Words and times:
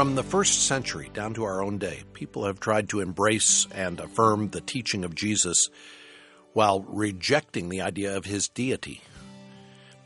From 0.00 0.14
the 0.14 0.22
first 0.22 0.66
century 0.66 1.10
down 1.12 1.34
to 1.34 1.44
our 1.44 1.62
own 1.62 1.76
day, 1.76 2.04
people 2.14 2.46
have 2.46 2.58
tried 2.58 2.88
to 2.88 3.00
embrace 3.00 3.66
and 3.70 4.00
affirm 4.00 4.48
the 4.48 4.62
teaching 4.62 5.04
of 5.04 5.14
Jesus 5.14 5.68
while 6.54 6.80
rejecting 6.80 7.68
the 7.68 7.82
idea 7.82 8.16
of 8.16 8.24
his 8.24 8.48
deity. 8.48 9.02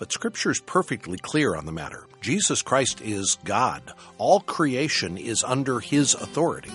But 0.00 0.10
Scripture 0.10 0.50
is 0.50 0.58
perfectly 0.58 1.16
clear 1.16 1.54
on 1.54 1.64
the 1.64 1.70
matter. 1.70 2.08
Jesus 2.20 2.60
Christ 2.60 3.02
is 3.02 3.38
God. 3.44 3.92
All 4.18 4.40
creation 4.40 5.16
is 5.16 5.44
under 5.44 5.78
his 5.78 6.14
authority. 6.14 6.72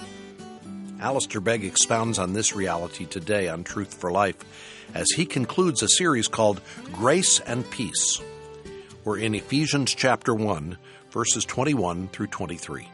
Alistair 1.01 1.41
Begg 1.41 1.65
expounds 1.65 2.19
on 2.19 2.31
this 2.31 2.55
reality 2.55 3.05
today 3.05 3.49
on 3.49 3.65
Truth 3.65 3.95
for 3.95 4.13
Life 4.13 4.37
as 4.93 5.07
he 5.13 5.25
concludes 5.25 5.83
a 5.83 5.89
series 5.89 6.29
called 6.29 6.61
Grace 6.93 7.41
and 7.41 7.69
Peace. 7.69 8.21
We're 9.03 9.17
in 9.17 9.35
Ephesians 9.35 9.93
chapter 9.93 10.33
1, 10.33 10.77
verses 11.11 11.43
21 11.43 12.07
through 12.07 12.27
23. 12.27 12.87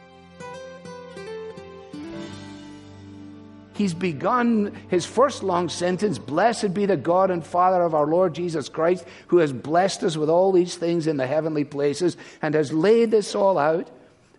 He's 3.76 3.92
begun 3.92 4.74
his 4.88 5.04
first 5.04 5.42
long 5.42 5.68
sentence 5.68 6.18
Blessed 6.18 6.72
be 6.72 6.86
the 6.86 6.96
God 6.96 7.30
and 7.30 7.44
Father 7.44 7.82
of 7.82 7.94
our 7.94 8.06
Lord 8.06 8.34
Jesus 8.34 8.70
Christ, 8.70 9.04
who 9.26 9.36
has 9.36 9.52
blessed 9.52 10.02
us 10.02 10.16
with 10.16 10.30
all 10.30 10.50
these 10.50 10.76
things 10.76 11.06
in 11.06 11.18
the 11.18 11.26
heavenly 11.26 11.64
places 11.64 12.16
and 12.40 12.54
has 12.54 12.72
laid 12.72 13.10
this 13.10 13.34
all 13.34 13.58
out. 13.58 13.90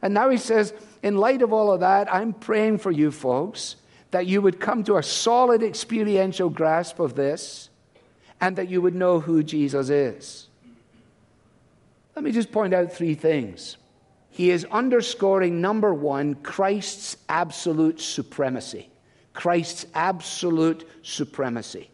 And 0.02 0.16
now 0.16 0.32
he 0.32 0.38
says, 0.38 0.74
In 1.04 1.18
light 1.18 1.44
of 1.44 1.54
all 1.54 1.72
of 1.72 1.82
that, 1.82 2.12
I'm 2.12 2.34
praying 2.34 2.80
for 2.80 2.90
you 2.90 3.12
folks 3.12 3.76
that 4.10 4.26
you 4.26 4.42
would 4.42 4.60
come 4.60 4.84
to 4.86 4.98
a 4.98 5.04
solid 5.04 5.62
experiential 5.62 6.50
grasp 6.50 7.00
of 7.00 7.14
this 7.14 7.70
and 8.42 8.56
that 8.56 8.70
you 8.70 8.82
would 8.82 8.96
know 8.96 9.20
who 9.20 9.44
Jesus 9.44 9.90
is. 9.90 10.48
Let 12.16 12.26
me 12.26 12.32
just 12.32 12.52
point 12.52 12.74
out 12.74 12.92
three 12.92 13.14
things. 13.14 13.78
He 14.32 14.50
is 14.50 14.66
underscoring, 14.66 15.62
number 15.62 15.94
one, 15.94 16.34
Christ's 16.34 17.18
absolute 17.30 18.02
supremacy. 18.02 18.90
Christ's 19.38 19.86
absolute 19.94 20.90
supremacy. 21.04 21.92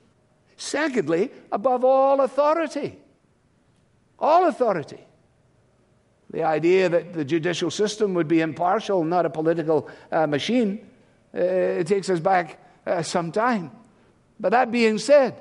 Secondly, 0.55 1.30
above 1.52 1.83
all 1.83 2.22
authority. 2.22 2.97
All 4.17 4.45
authority. 4.45 5.02
The 6.30 6.44
idea 6.44 6.88
that 6.88 7.13
the 7.13 7.25
judicial 7.25 7.69
system 7.69 8.13
would 8.13 8.30
be 8.30 8.39
impartial, 8.39 9.03
not 9.03 9.25
a 9.25 9.30
political 9.30 9.89
uh, 10.09 10.25
machine, 10.25 10.89
uh, 11.35 11.39
it 11.81 11.88
takes 11.88 12.09
us 12.09 12.22
back 12.22 12.63
uh, 12.88 13.02
some 13.02 13.30
time. 13.30 13.72
But 14.39 14.53
that 14.53 14.72
being 14.72 14.97
said, 14.97 15.35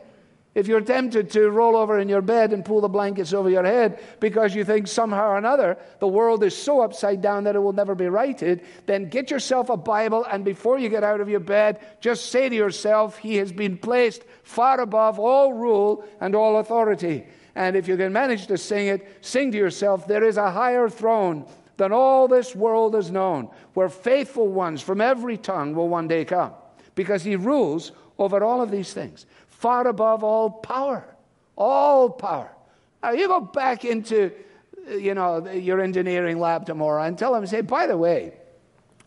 if 0.55 0.69
you're 0.69 0.83
tempted 0.83 1.31
to 1.31 1.51
roll 1.51 1.77
over 1.77 1.99
in 1.99 2.09
your 2.09 2.21
bed 2.21 2.53
and 2.53 2.65
pull 2.65 2.83
the 2.83 2.89
blankets 2.89 3.33
over 3.33 3.49
your 3.49 3.65
head 3.65 4.03
because 4.21 4.55
you 4.55 4.65
think 4.65 4.87
somehow 4.87 5.31
or 5.31 5.39
another 5.39 5.79
the 5.99 6.09
world 6.09 6.45
is 6.45 6.57
so 6.57 6.83
upside 6.83 7.23
down 7.23 7.45
that 7.45 7.57
it 7.57 7.59
will 7.59 7.73
never 7.73 7.95
be 7.95 8.07
righted, 8.07 8.63
then 8.87 9.09
get 9.09 9.31
yourself 9.31 9.71
a 9.71 9.77
Bible 9.77 10.25
and 10.31 10.45
before 10.45 10.79
you 10.79 10.91
get 10.91 11.05
out 11.05 11.21
of 11.21 11.29
your 11.29 11.41
bed, 11.41 11.81
just 12.01 12.27
say 12.27 12.49
to 12.49 12.55
yourself, 12.55 13.17
He 13.17 13.37
has 13.37 13.51
been 13.51 13.79
placed 13.79 14.25
far 14.43 14.81
above 14.81 15.19
all 15.19 15.55
rule 15.55 16.05
and 16.21 16.35
all 16.35 16.59
authority. 16.59 17.27
And 17.55 17.77
if 17.77 17.89
you 17.89 17.97
can 17.97 18.13
manage 18.13 18.47
to 18.47 18.59
sing 18.59 18.89
it, 18.89 19.19
sing 19.23 19.53
to 19.53 19.59
yourself, 19.59 20.07
There 20.07 20.25
is 20.25 20.37
a 20.37 20.51
higher 20.51 20.89
throne 20.91 21.47
than 21.79 21.93
all 21.93 22.29
this 22.29 22.55
world 22.55 22.95
has 22.95 23.11
known, 23.11 23.49
where 23.73 23.89
faithful 23.89 24.49
ones 24.49 24.83
from 24.83 25.01
every 25.01 25.39
tongue 25.39 25.75
will 25.75 25.89
one 25.89 26.09
day 26.09 26.27
come, 26.27 26.53
because 26.95 27.23
He 27.23 27.37
rules 27.37 27.93
over 28.19 28.45
all 28.45 28.61
of 28.61 28.71
these 28.71 28.93
things 28.93 29.27
far 29.63 29.87
above 29.87 30.25
all 30.25 30.51
power. 30.51 31.05
All 31.57 32.11
power. 32.11 32.51
Now, 33.01 33.13
you 33.13 33.29
go 33.29 33.41
back 33.41 33.85
into, 33.85 34.33
you 34.91 35.15
know, 35.15 35.49
your 35.49 35.81
engineering 35.81 36.41
lab 36.41 36.67
tomorrow 36.67 37.05
and 37.05 37.17
tell 37.17 37.33
them, 37.33 37.47
say, 37.47 37.61
by 37.61 37.87
the 37.87 37.97
way, 37.97 38.33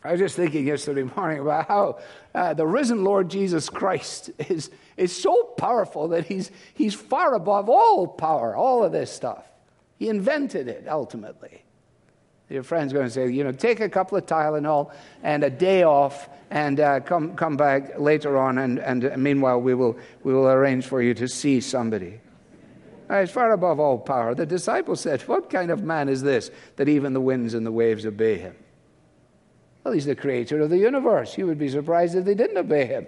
I 0.01 0.11
was 0.11 0.19
just 0.21 0.37
thinking 0.37 0.65
yesterday 0.65 1.03
morning 1.15 1.39
about 1.39 1.67
how 1.67 1.99
uh, 2.33 2.53
the 2.53 2.65
risen 2.65 3.03
Lord 3.03 3.29
Jesus 3.29 3.69
Christ 3.69 4.31
is, 4.49 4.71
is 4.95 5.13
so 5.13 5.43
powerful 5.57 6.07
that 6.09 6.25
he's, 6.25 6.51
he's 6.73 6.93
far 6.93 7.35
above 7.35 7.67
all 7.67 8.07
power, 8.07 8.55
all 8.55 8.81
of 8.81 8.93
this 8.93 9.11
stuff. 9.11 9.45
He 9.99 10.07
invented 10.07 10.69
it 10.69 10.87
ultimately. 10.87 11.64
Your 12.49 12.63
friend's 12.63 12.93
going 12.93 13.05
to 13.05 13.11
say, 13.11 13.29
you 13.29 13.43
know, 13.43 13.51
take 13.51 13.79
a 13.79 13.89
couple 13.89 14.17
of 14.17 14.25
Tylenol 14.25 14.91
and 15.23 15.43
a 15.43 15.49
day 15.49 15.83
off 15.83 16.29
and 16.51 16.79
uh, 16.79 16.99
come, 16.99 17.35
come 17.35 17.57
back 17.57 17.99
later 17.99 18.37
on, 18.37 18.59
and, 18.59 18.77
and 18.79 19.17
meanwhile, 19.17 19.59
we 19.59 19.73
will, 19.73 19.97
we 20.23 20.33
will 20.33 20.47
arrange 20.47 20.85
for 20.85 21.01
you 21.01 21.13
to 21.15 21.27
see 21.27 21.59
somebody. 21.59 22.19
It's 23.09 23.31
far 23.31 23.51
above 23.51 23.79
all 23.79 23.97
power. 23.97 24.35
The 24.35 24.45
disciples 24.45 25.01
said, 25.01 25.21
What 25.23 25.49
kind 25.49 25.71
of 25.71 25.83
man 25.83 26.09
is 26.09 26.21
this 26.21 26.51
that 26.75 26.89
even 26.89 27.13
the 27.13 27.21
winds 27.21 27.53
and 27.53 27.65
the 27.65 27.71
waves 27.71 28.05
obey 28.05 28.37
him? 28.37 28.55
Well, 29.83 29.93
he's 29.93 30.05
the 30.05 30.15
creator 30.15 30.61
of 30.61 30.69
the 30.69 30.77
universe. 30.77 31.37
You 31.37 31.45
would 31.47 31.59
be 31.59 31.69
surprised 31.69 32.15
if 32.15 32.25
they 32.25 32.33
didn't 32.33 32.57
obey 32.57 32.85
him. 32.85 33.05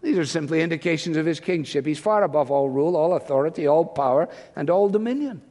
These 0.00 0.18
are 0.18 0.24
simply 0.24 0.60
indications 0.60 1.16
of 1.16 1.26
his 1.26 1.40
kingship. 1.40 1.86
He's 1.86 1.98
far 1.98 2.24
above 2.24 2.50
all 2.50 2.68
rule, 2.68 2.96
all 2.96 3.14
authority, 3.14 3.66
all 3.66 3.84
power, 3.84 4.28
and 4.54 4.70
all 4.70 4.88
dominion. 4.88 5.42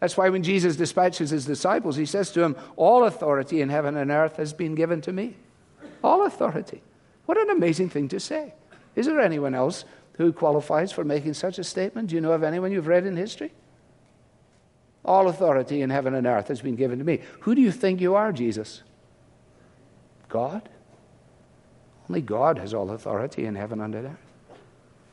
That's 0.00 0.16
why 0.16 0.28
when 0.28 0.42
Jesus 0.42 0.76
dispatches 0.76 1.30
his 1.30 1.44
disciples, 1.44 1.96
he 1.96 2.06
says 2.06 2.30
to 2.32 2.40
them, 2.40 2.56
All 2.76 3.04
authority 3.04 3.60
in 3.60 3.68
heaven 3.68 3.96
and 3.96 4.10
earth 4.10 4.36
has 4.36 4.52
been 4.52 4.74
given 4.74 5.00
to 5.02 5.12
me. 5.12 5.36
All 6.04 6.24
authority. 6.24 6.82
What 7.26 7.38
an 7.38 7.50
amazing 7.50 7.90
thing 7.90 8.08
to 8.08 8.20
say. 8.20 8.54
Is 8.94 9.06
there 9.06 9.20
anyone 9.20 9.54
else 9.54 9.84
who 10.14 10.32
qualifies 10.32 10.92
for 10.92 11.04
making 11.04 11.34
such 11.34 11.58
a 11.58 11.64
statement? 11.64 12.08
Do 12.08 12.14
you 12.14 12.20
know 12.20 12.32
of 12.32 12.42
anyone 12.42 12.72
you've 12.72 12.86
read 12.86 13.06
in 13.06 13.16
history? 13.16 13.52
All 15.04 15.28
authority 15.28 15.82
in 15.82 15.90
heaven 15.90 16.14
and 16.14 16.26
earth 16.26 16.48
has 16.48 16.60
been 16.60 16.76
given 16.76 16.98
to 16.98 17.04
me. 17.04 17.20
Who 17.40 17.54
do 17.54 17.60
you 17.60 17.72
think 17.72 18.00
you 18.00 18.14
are, 18.14 18.32
Jesus? 18.32 18.82
God? 20.28 20.68
Only 22.08 22.20
God 22.20 22.58
has 22.58 22.72
all 22.72 22.90
authority 22.90 23.46
in 23.46 23.54
heaven 23.54 23.80
and 23.80 23.94
earth. 23.94 24.16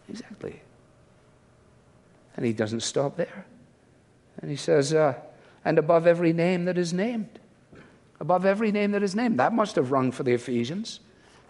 Exactly. 0.10 0.62
And 2.36 2.46
he 2.46 2.54
doesn't 2.54 2.82
stop 2.82 3.18
there. 3.18 3.46
And 4.42 4.50
he 4.50 4.58
says, 4.58 4.94
uh, 4.94 5.16
and 5.64 5.80
above 5.80 6.06
every 6.06 6.34
name 6.34 6.66
that 6.66 6.78
is 6.78 6.94
named. 6.94 7.40
Above 8.20 8.46
every 8.46 8.72
name 8.72 8.92
that 8.92 9.04
is 9.04 9.16
named. 9.16 9.40
That 9.40 9.54
must 9.54 9.76
have 9.76 9.92
rung 9.92 10.12
for 10.12 10.24
the 10.24 10.34
Ephesians 10.34 11.00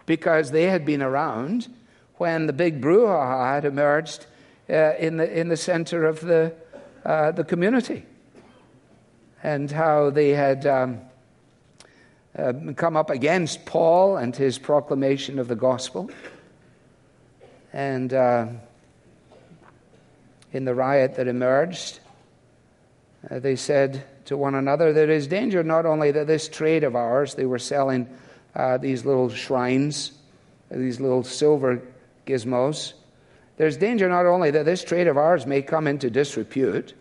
because 0.06 0.50
they 0.50 0.64
had 0.64 0.84
been 0.84 1.02
around 1.02 1.68
when 2.14 2.46
the 2.46 2.52
big 2.52 2.80
brouhaha 2.80 3.54
had 3.54 3.64
emerged 3.64 4.26
uh, 4.70 4.94
in, 4.98 5.18
the, 5.18 5.38
in 5.38 5.48
the 5.48 5.56
center 5.56 6.04
of 6.04 6.20
the, 6.20 6.52
uh, 7.04 7.32
the 7.32 7.44
community 7.44 8.04
and 9.42 9.70
how 9.70 10.10
they 10.10 10.30
had 10.30 10.66
um, 10.66 11.00
uh, 12.36 12.52
come 12.74 12.96
up 12.96 13.10
against 13.10 13.64
Paul 13.66 14.16
and 14.16 14.34
his 14.34 14.58
proclamation 14.58 15.38
of 15.38 15.48
the 15.48 15.54
gospel. 15.54 16.10
And 17.72 18.12
uh, 18.12 18.46
in 20.52 20.64
the 20.64 20.74
riot 20.74 21.16
that 21.16 21.28
emerged, 21.28 22.00
uh, 23.30 23.38
they 23.38 23.56
said 23.56 24.04
to 24.26 24.36
one 24.36 24.54
another, 24.54 24.92
There 24.92 25.10
is 25.10 25.26
danger 25.26 25.62
not 25.62 25.86
only 25.86 26.10
that 26.12 26.26
this 26.26 26.48
trade 26.48 26.84
of 26.84 26.94
ours, 26.94 27.34
they 27.34 27.46
were 27.46 27.58
selling 27.58 28.08
uh, 28.54 28.78
these 28.78 29.04
little 29.04 29.28
shrines, 29.28 30.12
these 30.70 31.00
little 31.00 31.22
silver 31.22 31.82
gizmos. 32.26 32.92
There's 33.56 33.76
danger 33.76 34.08
not 34.08 34.26
only 34.26 34.50
that 34.50 34.64
this 34.64 34.84
trade 34.84 35.08
of 35.08 35.16
ours 35.16 35.46
may 35.46 35.62
come 35.62 35.86
into 35.86 36.10
disrepute, 36.10 36.94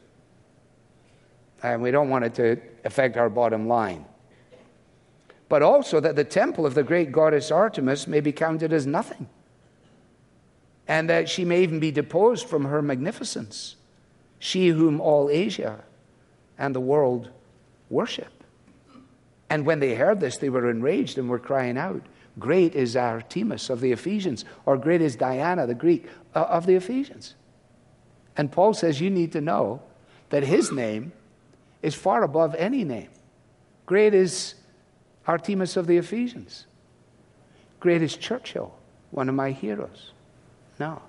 and 1.61 1.81
we 1.81 1.91
don't 1.91 2.09
want 2.09 2.25
it 2.25 2.35
to 2.35 2.61
affect 2.85 3.17
our 3.17 3.29
bottom 3.29 3.67
line, 3.67 4.05
but 5.49 5.61
also 5.61 5.99
that 5.99 6.15
the 6.15 6.23
temple 6.23 6.65
of 6.65 6.73
the 6.73 6.83
great 6.83 7.11
goddess 7.11 7.51
Artemis 7.51 8.07
may 8.07 8.19
be 8.19 8.31
counted 8.31 8.73
as 8.73 8.87
nothing, 8.87 9.27
and 10.87 11.09
that 11.09 11.29
she 11.29 11.45
may 11.45 11.61
even 11.63 11.79
be 11.79 11.91
deposed 11.91 12.47
from 12.47 12.65
her 12.65 12.81
magnificence, 12.81 13.75
she 14.39 14.69
whom 14.69 15.01
all 15.01 15.29
Asia 15.29 15.83
and 16.57 16.73
the 16.73 16.79
world 16.79 17.29
worship. 17.89 18.43
And 19.49 19.65
when 19.65 19.79
they 19.79 19.95
heard 19.95 20.19
this, 20.19 20.37
they 20.37 20.49
were 20.49 20.69
enraged 20.69 21.17
and 21.17 21.29
were 21.29 21.39
crying 21.39 21.77
out, 21.77 22.01
Great 22.37 22.75
is 22.75 22.95
Artemis 22.95 23.69
of 23.69 23.79
the 23.79 23.91
Ephesians, 23.91 24.43
or 24.65 24.77
great 24.77 25.01
is 25.01 25.15
Diana, 25.15 25.65
the 25.65 25.75
Greek, 25.75 26.07
uh, 26.33 26.41
of 26.41 26.65
the 26.65 26.75
Ephesians. 26.75 27.35
And 28.35 28.51
Paul 28.51 28.73
says 28.73 28.99
you 28.99 29.09
need 29.09 29.31
to 29.31 29.41
know 29.41 29.81
that 30.29 30.43
his 30.43 30.71
name 30.71 31.13
is 31.81 31.95
far 31.95 32.23
above 32.23 32.53
any 32.55 32.83
name. 32.83 33.09
Great 33.85 34.13
is 34.13 34.55
Artemis 35.27 35.77
of 35.77 35.87
the 35.87 35.97
Ephesians. 35.97 36.65
Great 37.79 38.01
is 38.01 38.17
Churchill, 38.17 38.75
one 39.11 39.29
of 39.29 39.35
my 39.35 39.51
heroes. 39.51 40.11
No 40.79 41.01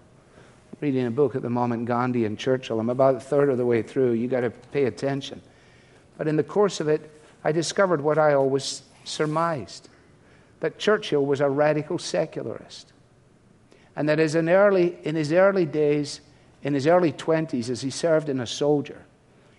reading 0.80 1.06
a 1.06 1.10
book 1.10 1.34
at 1.34 1.42
the 1.42 1.50
moment, 1.50 1.86
Gandhi 1.86 2.24
and 2.24 2.38
Churchill. 2.38 2.78
I'm 2.78 2.90
about 2.90 3.14
a 3.16 3.20
third 3.20 3.48
of 3.48 3.58
the 3.58 3.66
way 3.66 3.82
through. 3.82 4.12
You 4.12 4.28
got 4.28 4.40
to 4.40 4.50
pay 4.50 4.84
attention. 4.84 5.40
But 6.18 6.28
in 6.28 6.36
the 6.36 6.44
course 6.44 6.80
of 6.80 6.88
it, 6.88 7.10
I 7.44 7.52
discovered 7.52 8.00
what 8.00 8.18
I 8.18 8.34
always 8.34 8.82
surmised 9.04 9.88
that 10.60 10.78
Churchill 10.78 11.24
was 11.24 11.40
a 11.40 11.48
radical 11.48 11.98
secularist. 11.98 12.92
And 13.94 14.08
that 14.08 14.18
early, 14.48 14.98
in 15.04 15.14
his 15.14 15.32
early 15.32 15.64
days, 15.64 16.20
in 16.62 16.74
his 16.74 16.86
early 16.86 17.12
20s, 17.12 17.70
as 17.70 17.80
he 17.80 17.90
served 17.90 18.28
in 18.28 18.40
a 18.40 18.46
soldier, 18.46 19.04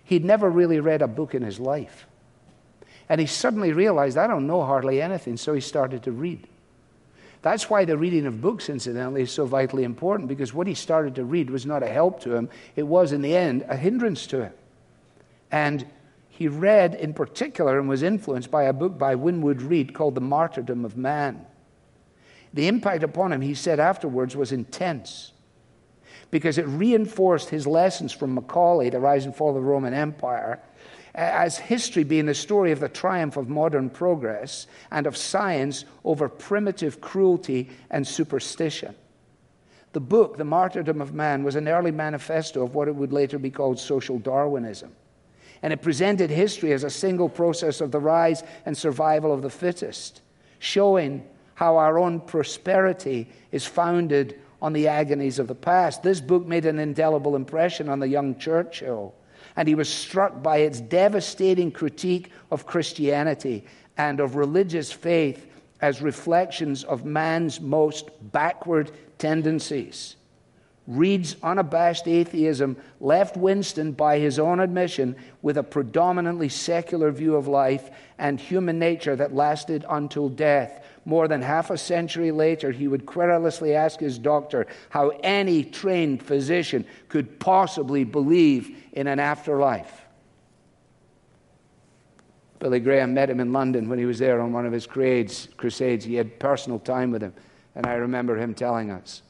he'd 0.04 0.24
never 0.24 0.50
really 0.50 0.80
read 0.80 1.02
a 1.02 1.08
book 1.08 1.34
in 1.34 1.42
his 1.42 1.58
life. 1.58 2.06
And 3.08 3.20
he 3.20 3.26
suddenly 3.26 3.72
realized, 3.72 4.18
I 4.18 4.26
don't 4.26 4.46
know 4.46 4.64
hardly 4.64 5.00
anything, 5.00 5.36
so 5.36 5.54
he 5.54 5.60
started 5.60 6.02
to 6.04 6.12
read. 6.12 6.46
That's 7.42 7.70
why 7.70 7.84
the 7.84 7.96
reading 7.96 8.26
of 8.26 8.40
books, 8.40 8.68
incidentally, 8.68 9.22
is 9.22 9.30
so 9.30 9.46
vitally 9.46 9.84
important, 9.84 10.28
because 10.28 10.52
what 10.52 10.66
he 10.66 10.74
started 10.74 11.14
to 11.14 11.24
read 11.24 11.50
was 11.50 11.66
not 11.66 11.82
a 11.82 11.88
help 11.88 12.20
to 12.22 12.34
him, 12.34 12.48
it 12.74 12.82
was, 12.82 13.12
in 13.12 13.22
the 13.22 13.36
end, 13.36 13.64
a 13.68 13.76
hindrance 13.76 14.26
to 14.28 14.44
him. 14.44 14.52
And 15.50 15.86
he 16.28 16.48
read 16.48 16.94
in 16.94 17.14
particular 17.14 17.78
and 17.78 17.88
was 17.88 18.02
influenced 18.02 18.50
by 18.50 18.64
a 18.64 18.72
book 18.72 18.98
by 18.98 19.14
Winwood 19.14 19.62
Reade 19.62 19.94
called 19.94 20.14
The 20.14 20.20
Martyrdom 20.20 20.84
of 20.84 20.96
Man. 20.96 21.46
The 22.54 22.68
impact 22.68 23.02
upon 23.02 23.32
him, 23.32 23.40
he 23.40 23.54
said 23.54 23.78
afterwards, 23.78 24.36
was 24.36 24.52
intense 24.52 25.32
because 26.30 26.58
it 26.58 26.66
reinforced 26.66 27.50
his 27.50 27.66
lessons 27.66 28.12
from 28.12 28.34
Macaulay, 28.34 28.90
The 28.90 29.00
Rise 29.00 29.24
and 29.24 29.34
Fall 29.34 29.50
of 29.50 29.54
the 29.56 29.60
Roman 29.60 29.94
Empire, 29.94 30.60
as 31.14 31.58
history 31.58 32.04
being 32.04 32.26
the 32.26 32.34
story 32.34 32.72
of 32.72 32.80
the 32.80 32.88
triumph 32.88 33.36
of 33.36 33.48
modern 33.48 33.90
progress 33.90 34.66
and 34.90 35.06
of 35.06 35.16
science 35.16 35.84
over 36.04 36.28
primitive 36.28 37.00
cruelty 37.00 37.70
and 37.90 38.06
superstition. 38.06 38.94
The 39.92 40.00
book, 40.00 40.36
The 40.36 40.44
Martyrdom 40.44 41.00
of 41.00 41.14
Man, 41.14 41.42
was 41.42 41.56
an 41.56 41.66
early 41.66 41.90
manifesto 41.90 42.62
of 42.62 42.74
what 42.74 42.88
it 42.88 42.94
would 42.94 43.12
later 43.12 43.38
be 43.38 43.50
called 43.50 43.78
social 43.78 44.18
Darwinism. 44.18 44.92
And 45.62 45.72
it 45.72 45.82
presented 45.82 46.30
history 46.30 46.72
as 46.72 46.84
a 46.84 46.90
single 46.90 47.28
process 47.28 47.80
of 47.80 47.90
the 47.90 47.98
rise 47.98 48.44
and 48.64 48.76
survival 48.76 49.32
of 49.32 49.42
the 49.42 49.50
fittest, 49.50 50.20
showing 50.58 51.26
how 51.54 51.76
our 51.78 51.98
own 51.98 52.20
prosperity 52.20 53.28
is 53.50 53.66
founded 53.66 54.38
on 54.60 54.72
the 54.72 54.88
agonies 54.88 55.38
of 55.38 55.48
the 55.48 55.54
past. 55.54 56.02
This 56.02 56.20
book 56.20 56.46
made 56.46 56.66
an 56.66 56.78
indelible 56.78 57.34
impression 57.34 57.88
on 57.88 57.98
the 57.98 58.08
young 58.08 58.38
Churchill, 58.38 59.14
and 59.58 59.66
he 59.66 59.74
was 59.74 59.92
struck 59.92 60.40
by 60.40 60.58
its 60.58 60.80
devastating 60.80 61.72
critique 61.72 62.30
of 62.52 62.64
Christianity 62.64 63.64
and 63.96 64.20
of 64.20 64.36
religious 64.36 64.92
faith 64.92 65.48
as 65.80 66.00
reflections 66.00 66.84
of 66.84 67.04
man's 67.04 67.60
most 67.60 68.08
backward 68.30 68.92
tendencies. 69.18 70.14
Reade's 70.86 71.34
unabashed 71.42 72.06
atheism 72.06 72.76
left 73.00 73.36
Winston, 73.36 73.90
by 73.90 74.20
his 74.20 74.38
own 74.38 74.60
admission, 74.60 75.16
with 75.42 75.58
a 75.58 75.62
predominantly 75.64 76.48
secular 76.48 77.10
view 77.10 77.34
of 77.34 77.48
life 77.48 77.90
and 78.16 78.38
human 78.38 78.78
nature 78.78 79.16
that 79.16 79.34
lasted 79.34 79.84
until 79.90 80.28
death. 80.28 80.84
More 81.04 81.26
than 81.26 81.42
half 81.42 81.70
a 81.70 81.78
century 81.78 82.30
later, 82.30 82.70
he 82.70 82.86
would 82.86 83.06
querulously 83.06 83.74
ask 83.74 83.98
his 83.98 84.20
doctor 84.20 84.68
how 84.90 85.08
any 85.24 85.64
trained 85.64 86.22
physician 86.22 86.86
could 87.08 87.40
possibly 87.40 88.04
believe 88.04 88.77
in 88.98 89.06
an 89.06 89.20
afterlife. 89.20 90.06
Billy 92.58 92.80
Graham 92.80 93.14
met 93.14 93.30
him 93.30 93.38
in 93.38 93.52
London 93.52 93.88
when 93.88 93.96
he 93.96 94.04
was 94.04 94.18
there 94.18 94.40
on 94.40 94.52
one 94.52 94.66
of 94.66 94.72
his 94.72 94.88
crusades. 94.88 96.04
He 96.04 96.16
had 96.16 96.40
personal 96.40 96.80
time 96.80 97.12
with 97.12 97.22
him, 97.22 97.32
and 97.76 97.86
I 97.86 97.92
remember 97.92 98.36
him 98.36 98.54
telling 98.54 98.90
us 98.90 99.22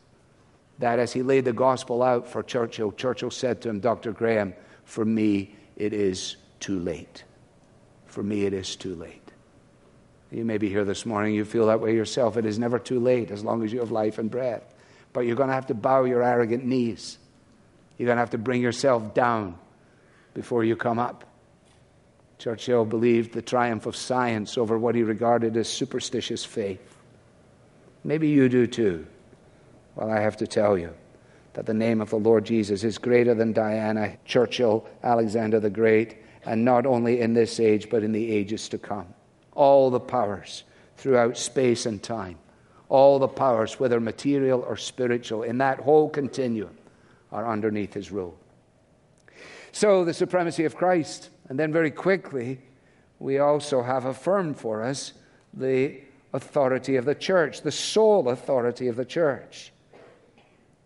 that 0.78 0.98
as 0.98 1.12
he 1.12 1.22
laid 1.22 1.44
the 1.44 1.52
gospel 1.52 2.02
out 2.02 2.26
for 2.26 2.42
Churchill, 2.42 2.92
Churchill 2.92 3.30
said 3.30 3.60
to 3.60 3.68
him, 3.68 3.78
Dr. 3.78 4.10
Graham, 4.12 4.54
for 4.84 5.04
me 5.04 5.54
it 5.76 5.92
is 5.92 6.36
too 6.60 6.78
late. 6.78 7.24
For 8.06 8.22
me 8.22 8.46
it 8.46 8.54
is 8.54 8.74
too 8.74 8.94
late. 8.94 9.32
You 10.30 10.46
may 10.46 10.56
be 10.56 10.70
here 10.70 10.86
this 10.86 11.04
morning, 11.04 11.34
you 11.34 11.44
feel 11.44 11.66
that 11.66 11.80
way 11.80 11.94
yourself. 11.94 12.38
It 12.38 12.46
is 12.46 12.58
never 12.58 12.78
too 12.78 13.00
late 13.00 13.30
as 13.30 13.44
long 13.44 13.62
as 13.62 13.70
you 13.70 13.80
have 13.80 13.90
life 13.90 14.16
and 14.16 14.30
breath. 14.30 14.74
But 15.12 15.26
you're 15.26 15.36
going 15.36 15.50
to 15.50 15.54
have 15.54 15.66
to 15.66 15.74
bow 15.74 16.04
your 16.04 16.22
arrogant 16.22 16.64
knees. 16.64 17.18
You're 17.98 18.06
going 18.06 18.16
to 18.16 18.20
have 18.20 18.30
to 18.30 18.38
bring 18.38 18.62
yourself 18.62 19.12
down 19.12 19.58
before 20.32 20.64
you 20.64 20.76
come 20.76 20.98
up. 20.98 21.24
Churchill 22.38 22.84
believed 22.84 23.32
the 23.32 23.42
triumph 23.42 23.86
of 23.86 23.96
science 23.96 24.56
over 24.56 24.78
what 24.78 24.94
he 24.94 25.02
regarded 25.02 25.56
as 25.56 25.68
superstitious 25.68 26.44
faith. 26.44 26.96
Maybe 28.04 28.28
you 28.28 28.48
do 28.48 28.68
too. 28.68 29.06
Well, 29.96 30.10
I 30.10 30.20
have 30.20 30.36
to 30.36 30.46
tell 30.46 30.78
you 30.78 30.94
that 31.54 31.66
the 31.66 31.74
name 31.74 32.00
of 32.00 32.10
the 32.10 32.16
Lord 32.16 32.44
Jesus 32.44 32.84
is 32.84 32.98
greater 32.98 33.34
than 33.34 33.52
Diana, 33.52 34.16
Churchill, 34.24 34.86
Alexander 35.02 35.58
the 35.58 35.70
Great, 35.70 36.18
and 36.44 36.64
not 36.64 36.86
only 36.86 37.20
in 37.20 37.34
this 37.34 37.58
age, 37.58 37.90
but 37.90 38.04
in 38.04 38.12
the 38.12 38.30
ages 38.30 38.68
to 38.68 38.78
come. 38.78 39.12
All 39.54 39.90
the 39.90 39.98
powers 39.98 40.62
throughout 40.96 41.36
space 41.36 41.84
and 41.84 42.00
time, 42.00 42.38
all 42.88 43.18
the 43.18 43.26
powers, 43.26 43.80
whether 43.80 43.98
material 43.98 44.64
or 44.66 44.76
spiritual, 44.76 45.42
in 45.42 45.58
that 45.58 45.80
whole 45.80 46.08
continuum, 46.08 46.77
are 47.32 47.50
underneath 47.50 47.94
his 47.94 48.10
rule. 48.10 48.38
So, 49.72 50.04
the 50.04 50.14
supremacy 50.14 50.64
of 50.64 50.76
Christ. 50.76 51.30
And 51.48 51.58
then, 51.58 51.72
very 51.72 51.90
quickly, 51.90 52.60
we 53.18 53.38
also 53.38 53.82
have 53.82 54.04
affirmed 54.04 54.58
for 54.58 54.82
us 54.82 55.12
the 55.52 56.00
authority 56.32 56.96
of 56.96 57.04
the 57.04 57.14
church, 57.14 57.62
the 57.62 57.72
sole 57.72 58.28
authority 58.28 58.88
of 58.88 58.96
the 58.96 59.04
church. 59.04 59.72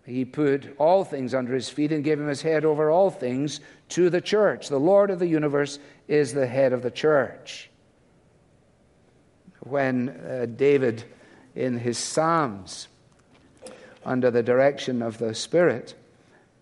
He 0.05 0.25
put 0.25 0.75
all 0.79 1.05
things 1.05 1.33
under 1.33 1.55
his 1.55 1.69
feet 1.69 1.93
and 1.93 2.03
gave 2.03 2.19
him 2.19 2.29
his 2.29 2.43
head 2.43 2.65
over 2.65 2.91
all 2.91 3.11
things 3.11 3.61
to 3.91 4.11
the 4.11 4.21
church. 4.21 4.69
The 4.69 4.81
Lord 4.81 5.11
of 5.11 5.19
the 5.19 5.29
universe 5.29 5.79
is 6.09 6.33
the 6.33 6.47
head 6.47 6.73
of 6.73 6.83
the 6.83 6.91
church. 6.91 7.71
When 9.61 10.09
uh, 10.09 10.47
David, 10.57 11.05
in 11.55 11.79
his 11.79 11.99
Psalms, 11.99 12.89
under 14.05 14.31
the 14.31 14.43
direction 14.43 15.03
of 15.03 15.19
the 15.19 15.35
Spirit, 15.35 15.95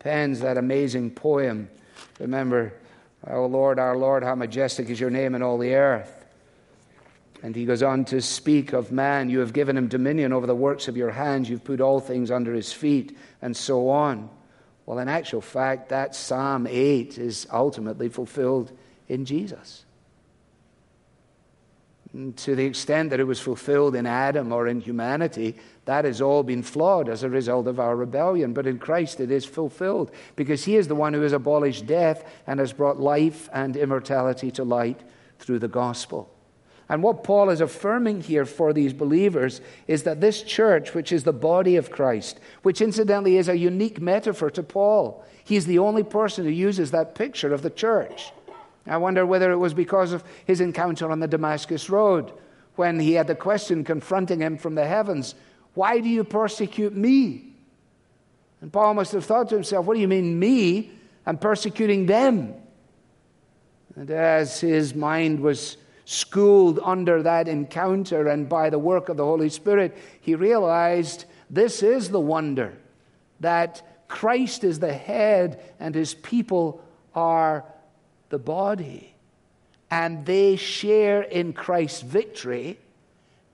pens 0.01 0.41
that 0.41 0.59
amazing 0.59 1.13
poem, 1.13 1.71
remember, 2.19 2.75
O 3.27 3.47
Lord, 3.47 3.79
our 3.79 3.97
Lord, 3.97 4.25
how 4.25 4.35
majestic 4.35 4.91
is 4.91 4.99
your 4.99 5.11
name 5.11 5.35
in 5.35 5.43
all 5.43 5.59
the 5.59 5.75
earth. 5.75 6.17
And 7.43 7.55
he 7.55 7.65
goes 7.65 7.83
on 7.83 8.05
to 8.07 8.21
speak 8.21 8.73
of 8.73 8.93
man. 8.93 9.31
You 9.31 9.39
have 9.41 9.53
given 9.53 9.77
him 9.77 9.89
dominion 9.89 10.33
over 10.33 10.47
the 10.47 10.55
works 10.55 10.89
of 10.89 10.97
your 10.97 11.11
hands. 11.11 11.49
You've 11.49 11.65
put 11.65 11.81
all 11.81 12.01
things 12.01 12.31
under 12.31 12.53
his 12.53 12.73
feet, 12.73 13.17
and 13.41 13.57
so 13.57 13.89
on. 13.89 14.29
Well, 14.85 14.99
in 14.99 15.09
actual 15.09 15.41
fact, 15.41 15.91
that 15.91 16.15
Psalm 16.15 16.67
8 16.67 17.17
is 17.17 17.47
ultimately 17.53 18.09
fulfilled 18.09 18.73
in 19.09 19.25
Jesus. 19.25 19.85
And 22.13 22.37
to 22.39 22.57
the 22.57 22.65
extent 22.65 23.11
that 23.11 23.21
it 23.21 23.25
was 23.25 23.39
fulfilled 23.39 23.95
in 23.95 24.05
Adam 24.05 24.53
or 24.53 24.67
in 24.67 24.81
humanity, 24.81 25.57
that 25.85 26.05
has 26.05 26.21
all 26.21 26.43
been 26.43 26.63
flawed 26.63 27.09
as 27.09 27.23
a 27.23 27.31
result 27.31 27.69
of 27.69 27.79
our 27.79 27.95
rebellion. 27.95 28.53
But 28.53 28.67
in 28.67 28.79
Christ 28.79 29.21
it 29.21 29.31
is 29.31 29.45
fulfilled 29.45 30.11
because 30.35 30.65
He 30.65 30.77
is 30.77 30.89
the 30.89 30.97
one 30.97 31.15
who 31.15 31.21
has 31.23 31.33
abolished 31.33 31.87
death 31.87 32.25
and 32.47 32.59
has 32.59 32.73
brought 32.73 32.99
life 32.99 33.49
and 33.53 33.77
immortality 33.77 34.51
to 34.53 34.65
light 34.65 35.01
through 35.39 35.61
the 35.61 35.69
gospel. 35.69 36.35
And 36.89 37.05
what 37.05 37.23
Paul 37.23 37.51
is 37.51 37.61
affirming 37.61 38.23
here 38.23 38.45
for 38.45 38.73
these 38.73 38.93
believers 38.93 39.61
is 39.87 40.03
that 40.03 40.21
this 40.21 40.43
church, 40.43 40.93
which 40.93 41.13
is 41.13 41.23
the 41.23 41.33
body 41.33 41.77
of 41.77 41.93
Christ, 41.93 42.41
which 42.63 42.81
incidentally 42.81 43.37
is 43.37 43.49
a 43.49 43.57
unique 43.57 44.01
metaphor 44.01 44.51
to 44.51 44.65
Paul, 44.65 45.25
he's 45.45 45.67
the 45.67 45.79
only 45.79 46.03
person 46.03 46.45
who 46.45 46.51
uses 46.51 46.91
that 46.91 47.15
picture 47.15 47.55
of 47.55 47.63
the 47.63 47.71
church. 47.71 48.33
I 48.87 48.97
wonder 48.97 49.27
whether 49.27 49.51
it 49.51 49.57
was 49.57 49.75
because 49.75 50.13
of 50.13 50.25
his 50.47 50.61
encounter 50.61 51.11
on 51.11 51.21
the 51.21 51.29
Damascus 51.29 51.91
Road 51.91 52.33
when 52.77 52.99
he 52.99 53.13
had 53.13 53.27
the 53.27 53.35
question 53.35 53.85
confronting 53.85 54.41
him 54.41 54.57
from 54.57 54.75
the 54.75 54.87
heavens 54.87 55.35
Why 55.75 56.01
do 56.01 56.09
you 56.09 56.25
persecute 56.25 56.97
me? 56.97 57.53
And 58.61 58.73
Paul 58.73 58.95
must 58.95 59.13
have 59.13 59.25
thought 59.25 59.49
to 59.51 59.55
himself, 59.55 59.87
What 59.87 59.95
do 59.95 60.01
you 60.01 60.09
mean, 60.09 60.39
me? 60.39 60.93
I'm 61.27 61.39
persecuting 61.39 62.07
them. 62.07 62.55
And 63.97 64.11
as 64.11 64.61
his 64.61 64.95
mind 64.95 65.41
was 65.41 65.77
schooled 66.05 66.81
under 66.83 67.23
that 67.23 67.49
encounter 67.49 68.29
and 68.29 68.49
by 68.49 68.71
the 68.71 68.79
work 68.79 69.09
of 69.09 69.17
the 69.17 69.25
Holy 69.25 69.49
Spirit, 69.49 69.97
he 70.21 70.35
realized 70.35 71.25
this 71.49 71.83
is 71.83 72.09
the 72.09 72.21
wonder 72.21 72.77
that 73.41 74.09
Christ 74.09 74.65
is 74.65 74.81
the 74.81 74.93
head 74.93 75.61
and 75.79 75.95
his 75.95 76.15
people 76.15 76.83
are 77.15 77.65
the 78.31 78.39
body. 78.39 79.15
And 79.91 80.25
they 80.25 80.57
share 80.57 81.23
in 81.23 81.53
Christ's 81.53 82.03
victory 82.03 82.79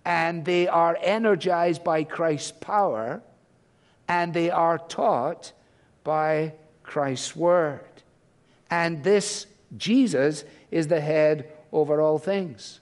and 0.04 0.45
they 0.45 0.68
are 0.68 0.97
energized 1.02 1.83
by 1.83 2.04
Christ's 2.04 2.52
power 2.52 3.23
and 4.09 4.33
they 4.33 4.50
are 4.50 4.78
taught 4.78 5.52
by 6.04 6.52
Christ's 6.85 7.35
word. 7.35 7.80
And 8.71 9.02
this 9.02 9.47
Jesus 9.76 10.45
is 10.71 10.88
the 10.88 11.00
head 11.00 11.50
over 11.73 12.00
all 12.00 12.18
things. 12.18 12.80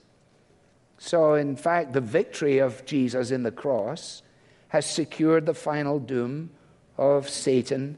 So, 0.97 1.33
in 1.33 1.55
fact, 1.55 1.93
the 1.93 2.01
victory 2.01 2.59
of 2.59 2.85
Jesus 2.85 3.31
in 3.31 3.43
the 3.43 3.51
cross 3.51 4.21
has 4.69 4.85
secured 4.85 5.45
the 5.45 5.53
final 5.53 5.99
doom 5.99 6.51
of 6.97 7.29
Satan 7.29 7.97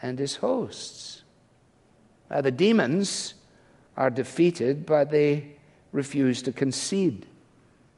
and 0.00 0.18
his 0.18 0.36
hosts. 0.36 1.22
Now, 2.30 2.40
the 2.40 2.50
demons 2.50 3.34
are 3.98 4.10
defeated, 4.10 4.86
but 4.86 5.10
they 5.10 5.44
refuse 5.92 6.40
to 6.42 6.52
concede. 6.52 7.26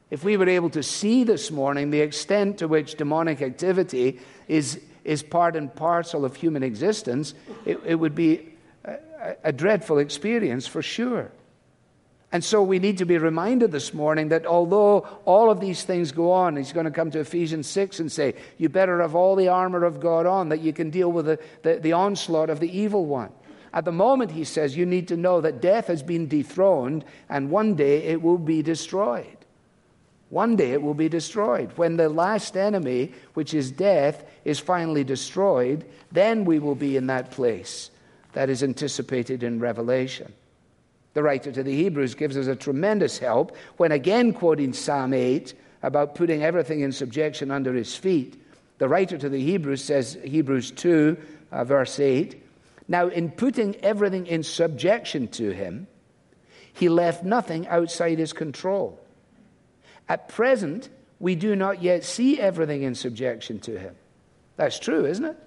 If 0.09 0.25
we 0.25 0.35
were 0.35 0.49
able 0.49 0.71
to 0.71 0.83
see 0.83 1.23
this 1.23 1.51
morning 1.51 1.91
the 1.91 2.01
extent 2.01 2.57
to 2.57 2.67
which 2.67 2.95
demonic 2.95 3.41
activity 3.41 4.19
is, 4.47 4.81
is 5.05 5.23
part 5.23 5.55
and 5.55 5.73
parcel 5.73 6.25
of 6.25 6.35
human 6.35 6.63
existence, 6.63 7.35
it, 7.65 7.79
it 7.85 7.95
would 7.95 8.15
be 8.15 8.49
a, 8.83 8.97
a 9.45 9.51
dreadful 9.53 9.99
experience 9.99 10.65
for 10.67 10.81
sure. 10.81 11.31
And 12.33 12.43
so 12.43 12.63
we 12.63 12.79
need 12.79 12.97
to 12.97 13.05
be 13.05 13.17
reminded 13.17 13.71
this 13.71 13.93
morning 13.93 14.29
that 14.29 14.45
although 14.45 14.99
all 15.25 15.51
of 15.51 15.59
these 15.59 15.83
things 15.83 16.11
go 16.11 16.31
on, 16.31 16.55
he's 16.55 16.73
going 16.73 16.85
to 16.85 16.91
come 16.91 17.11
to 17.11 17.19
Ephesians 17.19 17.67
6 17.67 17.99
and 17.99 18.11
say, 18.11 18.35
You 18.57 18.69
better 18.69 19.01
have 19.01 19.15
all 19.15 19.35
the 19.35 19.49
armor 19.49 19.83
of 19.83 19.99
God 19.99 20.25
on 20.25 20.49
that 20.49 20.61
you 20.61 20.73
can 20.73 20.89
deal 20.89 21.11
with 21.11 21.25
the, 21.27 21.39
the, 21.61 21.75
the 21.75 21.93
onslaught 21.93 22.49
of 22.49 22.59
the 22.59 22.75
evil 22.75 23.05
one. 23.05 23.31
At 23.73 23.85
the 23.85 23.91
moment, 23.91 24.31
he 24.31 24.43
says, 24.43 24.75
you 24.75 24.85
need 24.85 25.07
to 25.07 25.17
know 25.17 25.39
that 25.41 25.61
death 25.61 25.87
has 25.87 26.03
been 26.03 26.27
dethroned 26.27 27.05
and 27.29 27.49
one 27.49 27.75
day 27.75 28.03
it 28.03 28.21
will 28.21 28.37
be 28.37 28.61
destroyed. 28.61 29.37
One 30.29 30.55
day 30.55 30.71
it 30.71 30.81
will 30.81 30.93
be 30.93 31.09
destroyed. 31.09 31.71
When 31.75 31.97
the 31.97 32.09
last 32.09 32.55
enemy, 32.55 33.11
which 33.33 33.53
is 33.53 33.71
death, 33.71 34.23
is 34.45 34.59
finally 34.59 35.03
destroyed, 35.03 35.85
then 36.11 36.45
we 36.45 36.59
will 36.59 36.75
be 36.75 36.95
in 36.95 37.07
that 37.07 37.31
place 37.31 37.91
that 38.33 38.49
is 38.49 38.63
anticipated 38.63 39.43
in 39.43 39.59
Revelation. 39.59 40.31
The 41.13 41.23
writer 41.23 41.51
to 41.51 41.63
the 41.63 41.75
Hebrews 41.75 42.15
gives 42.15 42.37
us 42.37 42.47
a 42.47 42.55
tremendous 42.55 43.17
help 43.17 43.55
when, 43.75 43.91
again 43.91 44.31
quoting 44.31 44.71
Psalm 44.71 45.13
8 45.13 45.53
about 45.83 46.15
putting 46.15 46.43
everything 46.43 46.81
in 46.81 46.91
subjection 46.91 47.51
under 47.51 47.73
his 47.73 47.95
feet. 47.95 48.41
The 48.77 48.87
writer 48.87 49.17
to 49.17 49.27
the 49.27 49.43
Hebrews 49.43 49.83
says, 49.83 50.17
Hebrews 50.23 50.71
2, 50.71 51.17
uh, 51.51 51.63
verse 51.65 51.99
8, 51.99 52.41
Now, 52.91 53.07
in 53.07 53.31
putting 53.31 53.77
everything 53.77 54.27
in 54.27 54.43
subjection 54.43 55.29
to 55.29 55.51
him, 55.51 55.87
he 56.73 56.89
left 56.89 57.23
nothing 57.23 57.65
outside 57.69 58.19
his 58.19 58.33
control. 58.33 58.99
At 60.09 60.27
present, 60.27 60.89
we 61.17 61.35
do 61.35 61.55
not 61.55 61.81
yet 61.81 62.03
see 62.03 62.37
everything 62.37 62.83
in 62.83 62.95
subjection 62.95 63.61
to 63.61 63.79
him. 63.79 63.95
That's 64.57 64.77
true, 64.77 65.05
isn't 65.05 65.23
it? 65.23 65.37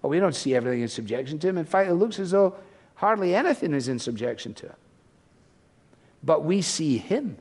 Well, 0.00 0.08
we 0.08 0.18
don't 0.18 0.34
see 0.34 0.54
everything 0.54 0.80
in 0.80 0.88
subjection 0.88 1.38
to 1.40 1.48
him. 1.50 1.58
In 1.58 1.66
fact, 1.66 1.90
it 1.90 1.94
looks 1.94 2.18
as 2.18 2.30
though 2.30 2.54
hardly 2.94 3.34
anything 3.34 3.74
is 3.74 3.86
in 3.86 3.98
subjection 3.98 4.54
to 4.54 4.68
him. 4.68 4.76
But 6.22 6.44
we 6.44 6.62
see 6.62 6.96
him, 6.96 7.36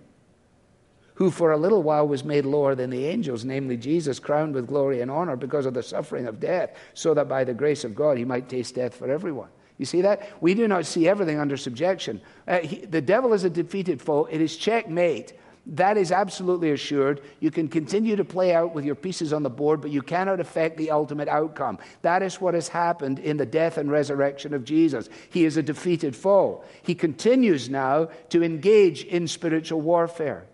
who 1.16 1.32
for 1.32 1.52
a 1.52 1.58
little 1.58 1.84
while 1.84 2.08
was 2.08 2.24
made 2.24 2.46
lower 2.46 2.76
than 2.76 2.90
the 2.90 3.06
angels, 3.06 3.44
namely 3.44 3.78
Jesus, 3.78 4.20
crowned 4.20 4.54
with 4.54 4.68
glory 4.68 5.02
and 5.02 5.12
honor 5.12 5.36
because 5.36 5.66
of 5.66 5.74
the 5.74 5.84
suffering 5.84 6.28
of 6.28 6.40
death, 6.40 6.76
so 6.94 7.14
that 7.14 7.28
by 7.28 7.44
the 7.44 7.54
grace 7.54 7.84
of 7.84 7.96
God 7.96 8.18
he 8.18 8.26
might 8.26 8.48
taste 8.48 8.76
death 8.76 8.96
for 8.96 9.10
everyone. 9.10 9.50
You 9.78 9.86
see 9.86 10.02
that? 10.02 10.30
We 10.42 10.54
do 10.54 10.68
not 10.68 10.86
see 10.86 11.08
everything 11.08 11.40
under 11.40 11.58
subjection. 11.58 12.22
Uh, 12.48 12.60
he, 12.60 12.86
the 12.86 13.02
devil 13.02 13.34
is 13.34 13.44
a 13.44 13.50
defeated 13.50 14.02
foe. 14.02 14.26
It 14.26 14.40
is 14.40 14.56
checkmate 14.56 15.34
that 15.68 15.98
is 15.98 16.12
absolutely 16.12 16.72
assured. 16.72 17.22
You 17.40 17.50
can 17.50 17.68
continue 17.68 18.16
to 18.16 18.26
play 18.26 18.54
out 18.54 18.76
with 18.76 18.86
your 18.86 18.96
pieces 18.96 19.34
on 19.34 19.42
the 19.42 19.50
board, 19.50 19.82
but 19.82 19.90
you 19.90 20.02
cannot 20.02 20.40
affect 20.40 20.78
the 20.78 20.92
ultimate 20.92 21.28
outcome. 21.28 21.80
That 22.04 22.22
is 22.22 22.40
what 22.40 22.54
has 22.54 22.68
happened 22.68 23.20
in 23.20 23.38
the 23.38 23.46
death 23.46 23.78
and 23.78 23.90
resurrection 23.90 24.54
of 24.54 24.64
Jesus. 24.64 25.10
He 25.30 25.46
is 25.46 25.58
a 25.58 25.64
defeated 25.64 26.16
foe. 26.16 26.64
He 26.84 26.94
continues 26.94 27.70
now 27.70 28.10
to 28.30 28.44
engage 28.44 29.04
in 29.06 29.28
spiritual 29.28 29.82
warfare. 29.82 30.46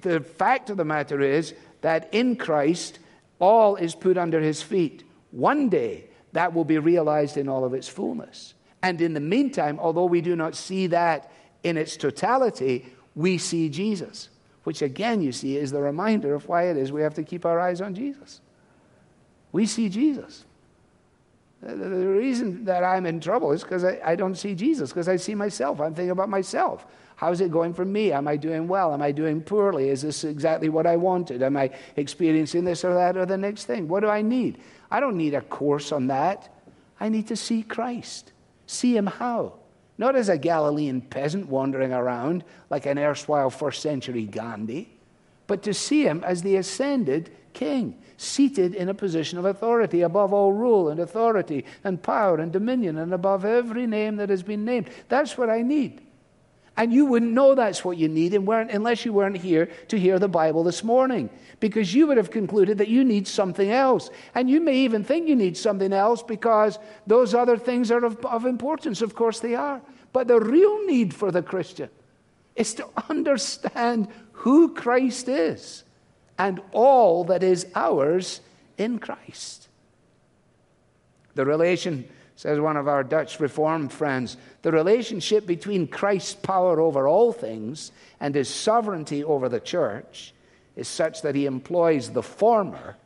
The 0.00 0.20
fact 0.20 0.70
of 0.70 0.76
the 0.76 0.84
matter 0.84 1.20
is 1.20 1.54
that 1.80 2.08
in 2.12 2.36
Christ, 2.36 2.98
all 3.38 3.76
is 3.76 3.94
put 3.94 4.16
under 4.16 4.40
his 4.40 4.62
feet. 4.62 5.04
One 5.30 5.68
day, 5.68 6.04
that 6.32 6.52
will 6.52 6.64
be 6.64 6.78
realized 6.78 7.36
in 7.36 7.48
all 7.48 7.64
of 7.64 7.74
its 7.74 7.88
fullness. 7.88 8.54
And 8.82 9.00
in 9.00 9.14
the 9.14 9.20
meantime, 9.20 9.78
although 9.80 10.04
we 10.04 10.20
do 10.20 10.36
not 10.36 10.54
see 10.54 10.86
that 10.88 11.30
in 11.62 11.76
its 11.76 11.96
totality, 11.96 12.86
we 13.14 13.38
see 13.38 13.68
Jesus, 13.68 14.28
which 14.64 14.82
again, 14.82 15.22
you 15.22 15.32
see, 15.32 15.56
is 15.56 15.72
the 15.72 15.80
reminder 15.80 16.34
of 16.34 16.46
why 16.48 16.64
it 16.64 16.76
is 16.76 16.92
we 16.92 17.02
have 17.02 17.14
to 17.14 17.24
keep 17.24 17.46
our 17.46 17.58
eyes 17.58 17.80
on 17.80 17.94
Jesus. 17.94 18.40
We 19.52 19.66
see 19.66 19.88
Jesus. 19.88 20.44
The 21.62 21.74
reason 21.74 22.64
that 22.66 22.84
I'm 22.84 23.06
in 23.06 23.18
trouble 23.18 23.52
is 23.52 23.62
because 23.62 23.82
I, 23.82 23.98
I, 24.04 24.14
don't 24.14 24.36
see 24.36 24.54
Jesus, 24.54 24.90
because 24.90 25.08
I 25.08 25.16
see 25.16 25.34
myself. 25.34 25.80
I'm 25.80 25.94
thinking 25.94 26.10
about 26.10 26.28
myself. 26.28 26.86
How's 27.16 27.40
it 27.40 27.50
going 27.50 27.74
for 27.74 27.84
me? 27.84 28.12
Am 28.12 28.28
I 28.28 28.36
doing 28.36 28.68
well? 28.68 28.92
Am 28.92 29.02
I 29.02 29.10
doing 29.10 29.40
poorly? 29.40 29.88
Is 29.88 30.02
this 30.02 30.22
exactly 30.24 30.68
what 30.68 30.86
I 30.86 30.96
wanted? 30.96 31.42
Am 31.42 31.56
I 31.56 31.70
experiencing 31.96 32.64
this 32.64 32.84
or 32.84 32.94
that 32.94 33.16
or 33.16 33.26
the 33.26 33.38
next 33.38 33.64
thing? 33.64 33.88
What 33.88 34.00
do 34.00 34.08
I 34.08 34.22
need? 34.22 34.58
I 34.90 35.00
don't 35.00 35.16
need 35.16 35.34
a 35.34 35.40
course 35.40 35.92
on 35.92 36.06
that. 36.08 36.52
I 37.00 37.08
need 37.08 37.28
to 37.28 37.36
see 37.36 37.62
Christ. 37.62 38.32
See 38.66 38.96
Him 38.96 39.06
how? 39.06 39.54
not 39.98 40.16
as 40.16 40.28
a 40.28 40.38
Galilean 40.38 41.00
peasant 41.00 41.48
wandering 41.48 41.92
around 41.92 42.44
like 42.70 42.86
an 42.86 42.98
erstwhile 42.98 43.50
first 43.50 43.82
century 43.82 44.24
Gandhi, 44.24 44.88
but 45.46 45.62
to 45.62 45.72
see 45.72 46.04
him 46.04 46.22
as 46.24 46.42
the 46.42 46.56
ascended 46.56 47.30
king, 47.52 47.96
seated 48.18 48.74
in 48.74 48.88
a 48.88 48.94
position 48.94 49.38
of 49.38 49.44
authority 49.44 50.02
above 50.02 50.32
all 50.32 50.52
rule 50.52 50.88
and 50.88 51.00
authority 51.00 51.64
and 51.84 52.02
power 52.02 52.38
and 52.38 52.52
dominion 52.52 52.98
and 52.98 53.12
above 53.12 53.44
every 53.44 53.86
name 53.86 54.16
that 54.16 54.30
has 54.30 54.42
been 54.42 54.64
named. 54.64 54.90
That's 55.08 55.38
what 55.38 55.50
I 55.50 55.62
need. 55.62 56.02
And 56.76 56.92
you 56.92 57.06
wouldn't 57.06 57.32
know 57.32 57.54
that's 57.54 57.84
what 57.84 57.96
you 57.96 58.06
need 58.08 58.34
unless 58.34 59.04
you 59.04 59.12
weren't 59.12 59.38
here 59.38 59.66
to 59.88 59.98
hear 59.98 60.18
the 60.18 60.28
Bible 60.28 60.62
this 60.62 60.84
morning, 60.84 61.30
because 61.58 61.94
you 61.94 62.06
would 62.06 62.18
have 62.18 62.30
concluded 62.30 62.78
that 62.78 62.88
you 62.88 63.02
need 63.02 63.26
something 63.26 63.70
else. 63.70 64.10
And 64.34 64.50
you 64.50 64.60
may 64.60 64.76
even 64.80 65.02
think 65.02 65.26
you 65.26 65.36
need 65.36 65.56
something 65.56 65.92
else 65.92 66.22
because 66.22 66.78
those 67.06 67.32
other 67.32 67.56
things 67.56 67.90
are 67.90 68.04
of, 68.04 68.24
of 68.26 68.44
importance. 68.44 69.00
Of 69.00 69.14
course, 69.14 69.40
they 69.40 69.54
are. 69.54 69.80
But 70.12 70.28
the 70.28 70.38
real 70.38 70.84
need 70.86 71.14
for 71.14 71.30
the 71.30 71.42
Christian 71.42 71.88
is 72.54 72.74
to 72.74 72.86
understand 73.08 74.08
who 74.32 74.74
Christ 74.74 75.28
is 75.28 75.82
and 76.38 76.60
all 76.72 77.24
that 77.24 77.42
is 77.42 77.66
ours 77.74 78.40
in 78.76 78.98
Christ. 78.98 79.68
The 81.34 81.46
relation 81.46 82.08
says 82.36 82.60
one 82.60 82.76
of 82.76 82.86
our 82.86 83.02
Dutch 83.02 83.40
Reformed 83.40 83.90
friends, 83.90 84.36
the 84.60 84.70
relationship 84.70 85.46
between 85.46 85.88
Christ's 85.88 86.34
power 86.34 86.78
over 86.78 87.08
all 87.08 87.32
things 87.32 87.92
and 88.20 88.34
his 88.34 88.48
sovereignty 88.48 89.24
over 89.24 89.48
the 89.48 89.58
church 89.58 90.34
is 90.76 90.86
such 90.86 91.22
that 91.22 91.34
he 91.34 91.46
employs 91.46 92.10
the 92.10 92.22
former 92.22 92.96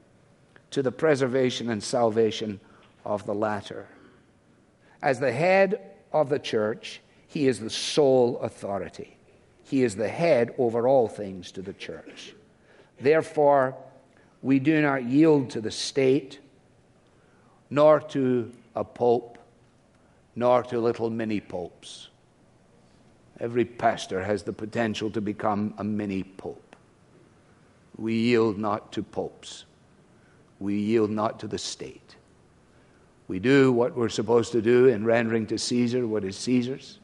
to 0.72 0.82
the 0.82 0.90
preservation 0.90 1.70
and 1.70 1.82
salvation 1.82 2.58
of 3.04 3.25
the 3.25 3.34
latter. 3.34 3.87
As 5.00 5.20
the 5.20 5.32
head 5.32 5.80
of 6.12 6.28
the 6.28 6.38
church, 6.40 7.00
he 7.28 7.46
is 7.46 7.60
the 7.60 7.70
sole 7.70 8.38
authority. 8.40 9.16
He 9.62 9.84
is 9.84 9.94
the 9.94 10.08
head 10.08 10.52
over 10.58 10.88
all 10.88 11.06
things 11.06 11.52
to 11.52 11.62
the 11.62 11.72
church. 11.72 12.34
Therefore, 13.00 13.76
we 14.42 14.58
do 14.58 14.82
not 14.82 15.04
yield 15.04 15.50
to 15.50 15.60
the 15.60 15.70
state, 15.70 16.40
nor 17.70 18.00
to 18.00 18.50
a 18.74 18.84
pope, 18.84 19.38
nor 20.36 20.62
to 20.64 20.80
little 20.80 21.10
mini 21.10 21.40
popes. 21.40 22.08
Every 23.38 23.64
pastor 23.64 24.22
has 24.22 24.42
the 24.42 24.52
potential 24.52 25.10
to 25.10 25.20
become 25.20 25.74
a 25.78 25.84
mini 25.84 26.22
pope. 26.22 26.76
We 27.96 28.14
yield 28.14 28.58
not 28.58 28.92
to 28.92 29.02
popes. 29.02 29.64
We 30.58 30.76
yield 30.78 31.10
not 31.10 31.40
to 31.40 31.48
the 31.48 31.58
state. 31.58 32.16
We 33.28 33.38
do 33.38 33.72
what 33.72 33.96
we're 33.96 34.08
supposed 34.08 34.52
to 34.52 34.62
do 34.62 34.88
in 34.88 35.04
rendering 35.04 35.46
to 35.46 35.58
Caesar 35.58 36.06
what 36.06 36.24
is 36.24 36.36
Caesar's. 36.36 36.98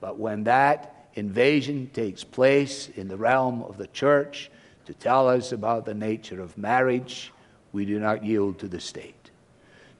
But 0.00 0.18
when 0.18 0.44
that 0.44 1.08
invasion 1.14 1.90
takes 1.92 2.22
place 2.22 2.88
in 2.90 3.08
the 3.08 3.16
realm 3.16 3.62
of 3.62 3.78
the 3.78 3.86
church 3.88 4.50
to 4.84 4.94
tell 4.94 5.28
us 5.28 5.52
about 5.52 5.84
the 5.84 5.94
nature 5.94 6.40
of 6.40 6.56
marriage, 6.58 7.32
we 7.72 7.84
do 7.84 7.98
not 7.98 8.24
yield 8.24 8.58
to 8.58 8.68
the 8.68 8.80
state 8.80 9.25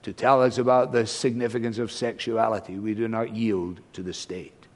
to 0.06 0.12
tell 0.12 0.40
us 0.40 0.58
about 0.58 0.92
the 0.92 1.04
significance 1.04 1.78
of 1.78 1.90
sexuality, 1.90 2.78
we 2.78 2.94
do 2.94 3.08
not 3.08 3.34
yield 3.34 3.80
to 3.92 4.04
the 4.04 4.12
state. 4.12 4.68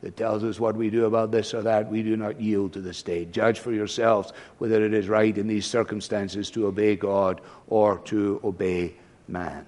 That 0.00 0.16
tells 0.16 0.44
us 0.44 0.60
what 0.60 0.76
we 0.76 0.90
do 0.90 1.06
about 1.06 1.32
this 1.32 1.54
or 1.54 1.62
that, 1.62 1.90
we 1.90 2.04
do 2.04 2.16
not 2.16 2.40
yield 2.40 2.74
to 2.74 2.80
the 2.80 2.94
state. 2.94 3.32
Judge 3.32 3.58
for 3.58 3.72
yourselves 3.72 4.32
whether 4.58 4.84
it 4.84 4.94
is 4.94 5.08
right 5.08 5.36
in 5.36 5.48
these 5.48 5.66
circumstances 5.66 6.52
to 6.52 6.68
obey 6.68 6.94
God 6.94 7.40
or 7.66 7.98
to 8.04 8.40
obey 8.44 8.94
man. 9.26 9.66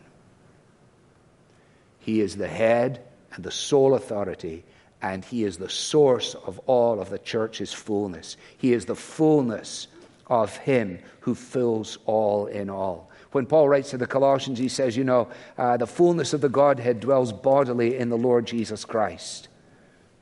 He 1.99 2.21
is 2.21 2.37
the 2.37 2.47
head 2.47 3.03
and 3.35 3.45
the 3.45 3.51
sole 3.51 3.95
authority, 3.95 4.65
and 5.03 5.25
He 5.25 5.43
is 5.43 5.57
the 5.57 5.69
source 5.69 6.37
of 6.37 6.61
all 6.67 7.01
of 7.01 7.11
the 7.11 7.19
church's 7.19 7.73
fullness. 7.73 8.37
He 8.57 8.73
is 8.73 8.85
the 8.85 8.95
fullness 8.95 9.89
of 10.29 10.57
Him 10.59 11.01
who 11.19 11.35
fills 11.35 11.99
all 12.07 12.47
in 12.47 12.71
all. 12.71 13.08
When 13.33 13.47
Paul 13.47 13.69
writes 13.69 13.91
to 13.91 13.99
the 13.99 14.07
Colossians, 14.07 14.59
he 14.59 14.69
says, 14.69 14.97
You 14.97 15.05
know, 15.05 15.29
uh, 15.57 15.77
the 15.77 15.87
fullness 15.87 16.33
of 16.33 16.41
the 16.41 16.49
Godhead 16.49 17.01
dwells 17.01 17.33
bodily 17.33 17.97
in 17.97 18.09
the 18.09 18.17
Lord 18.17 18.47
Jesus 18.47 18.85
Christ. 18.85 19.49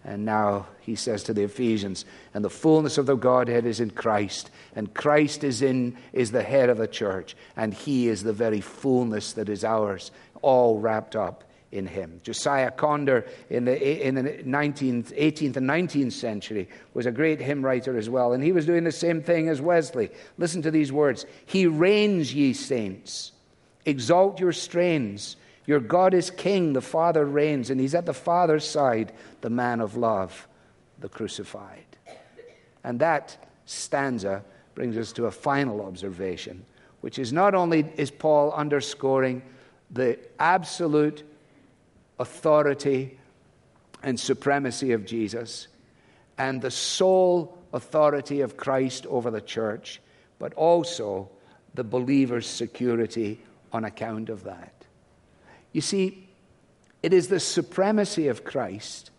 And 0.04 0.24
now 0.24 0.66
he 0.80 0.94
says 0.94 1.24
to 1.24 1.34
the 1.34 1.42
Ephesians, 1.42 2.04
and 2.32 2.44
the 2.44 2.50
fullness 2.50 2.96
of 2.96 3.06
the 3.06 3.16
Godhead 3.16 3.66
is 3.66 3.80
in 3.80 3.90
Christ, 3.90 4.50
and 4.76 4.94
Christ 4.94 5.42
is 5.42 5.62
in 5.62 5.96
is 6.12 6.30
the 6.30 6.44
head 6.44 6.68
of 6.68 6.78
the 6.78 6.86
church, 6.86 7.36
and 7.56 7.74
he 7.74 8.06
is 8.06 8.22
the 8.22 8.32
very 8.32 8.60
fullness 8.60 9.32
that 9.32 9.48
is 9.48 9.64
ours, 9.64 10.12
all 10.42 10.78
wrapped 10.78 11.16
up 11.16 11.42
in 11.76 11.86
him. 11.86 12.20
Josiah 12.22 12.70
Conder 12.70 13.26
in 13.50 13.64
the, 13.64 14.06
in 14.06 14.14
the 14.14 14.22
19th, 14.22 15.16
18th 15.16 15.56
and 15.56 15.68
19th 15.68 16.12
century 16.12 16.68
was 16.94 17.06
a 17.06 17.12
great 17.12 17.40
hymn 17.40 17.64
writer 17.64 17.96
as 17.96 18.08
well, 18.08 18.32
and 18.32 18.42
he 18.42 18.52
was 18.52 18.66
doing 18.66 18.84
the 18.84 18.92
same 18.92 19.22
thing 19.22 19.48
as 19.48 19.60
Wesley. 19.60 20.10
Listen 20.38 20.62
to 20.62 20.70
these 20.70 20.92
words 20.92 21.26
He 21.44 21.66
reigns, 21.66 22.34
ye 22.34 22.52
saints, 22.52 23.32
exalt 23.84 24.40
your 24.40 24.52
strains. 24.52 25.36
Your 25.66 25.80
God 25.80 26.14
is 26.14 26.30
king, 26.30 26.74
the 26.74 26.80
Father 26.80 27.24
reigns, 27.24 27.70
and 27.70 27.80
he's 27.80 27.94
at 27.94 28.06
the 28.06 28.14
Father's 28.14 28.64
side, 28.64 29.12
the 29.40 29.50
man 29.50 29.80
of 29.80 29.96
love. 29.96 30.46
the 31.00 31.08
crucified. 31.08 31.84
And 32.84 33.00
that 33.00 33.36
stanza 33.66 34.44
brings 34.74 34.96
us 34.96 35.12
to 35.12 35.26
a 35.26 35.30
final 35.30 35.82
observation, 35.82 36.64
which 37.00 37.18
is 37.18 37.32
not 37.32 37.54
only 37.54 37.92
is 37.96 38.10
Paul 38.10 38.52
underscoring 38.52 39.42
the 39.90 40.18
absolute 40.38 41.24
authority 42.18 43.18
and 44.02 44.18
supremacy 44.18 44.92
of 44.92 45.04
Jesus 45.04 45.68
and 46.38 46.60
the 46.60 46.70
sole 46.70 47.58
authority 47.72 48.40
of 48.40 48.56
Christ 48.56 49.06
over 49.06 49.30
the 49.30 49.40
church, 49.40 50.00
but 50.38 50.54
also 50.54 51.30
the 51.74 51.84
believer's 51.84 52.46
security 52.46 53.40
on 53.72 53.84
account 53.84 54.28
of 54.28 54.44
that. 54.44 54.72
You 55.72 55.80
see, 55.80 56.28
it 57.02 57.12
is 57.12 57.28
the 57.28 57.40
supremacy 57.40 58.28
of 58.28 58.44
Christ 58.44 59.10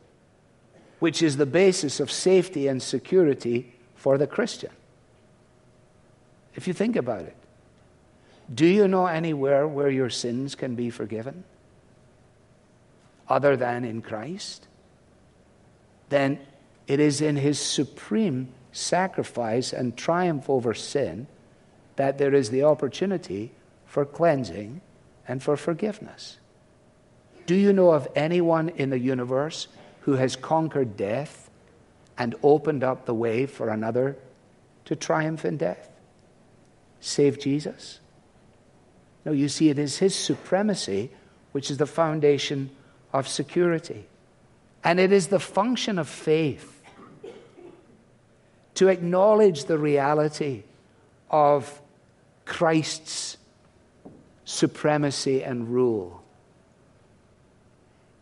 which 0.99 1.21
is 1.21 1.37
the 1.37 1.45
basis 1.45 1.99
of 1.99 2.11
safety 2.11 2.67
and 2.67 2.81
security 2.81 3.73
for 3.95 4.17
the 4.17 4.27
Christian. 4.27 4.71
If 6.55 6.67
you 6.67 6.73
think 6.73 6.95
about 6.95 7.21
it, 7.21 7.35
do 8.53 8.65
you 8.65 8.87
know 8.87 9.05
anywhere 9.05 9.67
where 9.67 9.89
your 9.89 10.09
sins 10.09 10.55
can 10.55 10.75
be 10.75 10.89
forgiven 10.89 11.43
other 13.29 13.55
than 13.55 13.83
in 13.83 14.01
Christ? 14.01 14.67
Then 16.09 16.39
it 16.87 16.99
is 16.99 17.21
in 17.21 17.35
his 17.35 17.59
supreme 17.59 18.49
sacrifice 18.71 19.73
and 19.73 19.97
triumph 19.97 20.49
over 20.49 20.73
sin 20.73 21.27
that 21.95 22.17
there 22.17 22.33
is 22.33 22.49
the 22.49 22.63
opportunity 22.63 23.51
for 23.85 24.05
cleansing 24.05 24.81
and 25.27 25.41
for 25.41 25.57
forgiveness. 25.57 26.37
Do 27.45 27.55
you 27.55 27.73
know 27.73 27.91
of 27.91 28.07
anyone 28.15 28.69
in 28.69 28.89
the 28.89 28.99
universe 28.99 29.67
who 30.01 30.13
has 30.13 30.35
conquered 30.35 30.95
death 30.95 31.49
and 32.17 32.35
opened 32.43 32.83
up 32.83 33.05
the 33.05 33.13
way 33.13 33.45
for 33.45 33.69
another 33.69 34.17
to 34.85 34.95
triumph 34.95 35.43
in 35.43 35.57
death? 35.57 35.89
Save 36.99 37.39
Jesus? 37.39 37.99
No, 39.25 39.31
you 39.31 39.49
see, 39.49 39.69
it 39.69 39.79
is 39.79 39.97
his 39.97 40.15
supremacy 40.15 41.11
which 41.51 41.71
is 41.71 41.77
the 41.77 41.85
foundation 41.85 42.69
of 43.13 43.27
security. 43.27 44.07
And 44.83 44.99
it 44.99 45.11
is 45.11 45.27
the 45.27 45.39
function 45.39 45.99
of 45.99 46.07
faith 46.07 46.81
to 48.75 48.89
acknowledge 48.89 49.65
the 49.65 49.77
reality 49.77 50.63
of 51.29 51.81
Christ's 52.45 53.37
supremacy 54.45 55.43
and 55.43 55.67
rule. 55.67 56.23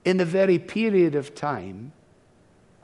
In 0.04 0.18
the 0.18 0.26
very 0.26 0.58
period 0.58 1.16
of 1.16 1.36
time 1.36 1.92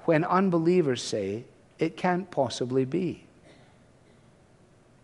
when 0.05 0.24
unbelievers 0.24 1.01
say 1.01 1.46
it 1.79 1.98
can't 1.98 2.29
possibly 2.29 2.86
be. 2.86 3.24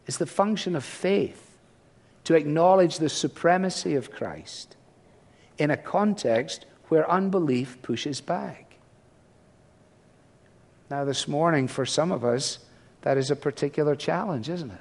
It's 0.06 0.18
the 0.18 0.26
function 0.26 0.76
of 0.76 0.84
faith 0.84 1.58
to 2.24 2.36
acknowledge 2.36 2.98
the 2.98 3.10
supremacy 3.10 3.96
of 3.96 4.12
Christ 4.12 4.76
in 5.58 5.72
a 5.72 5.78
context 5.78 6.66
where 6.90 7.10
unbelief 7.10 7.82
pushes 7.82 8.22
back. 8.22 8.76
Now, 10.90 11.04
this 11.04 11.28
morning, 11.28 11.68
for 11.68 11.86
some 11.86 12.12
of 12.12 12.24
us, 12.24 12.60
that 13.02 13.18
is 13.18 13.30
a 13.30 13.36
particular 13.36 13.96
challenge, 13.96 14.50
isn't 14.50 14.72
it? 14.72 14.78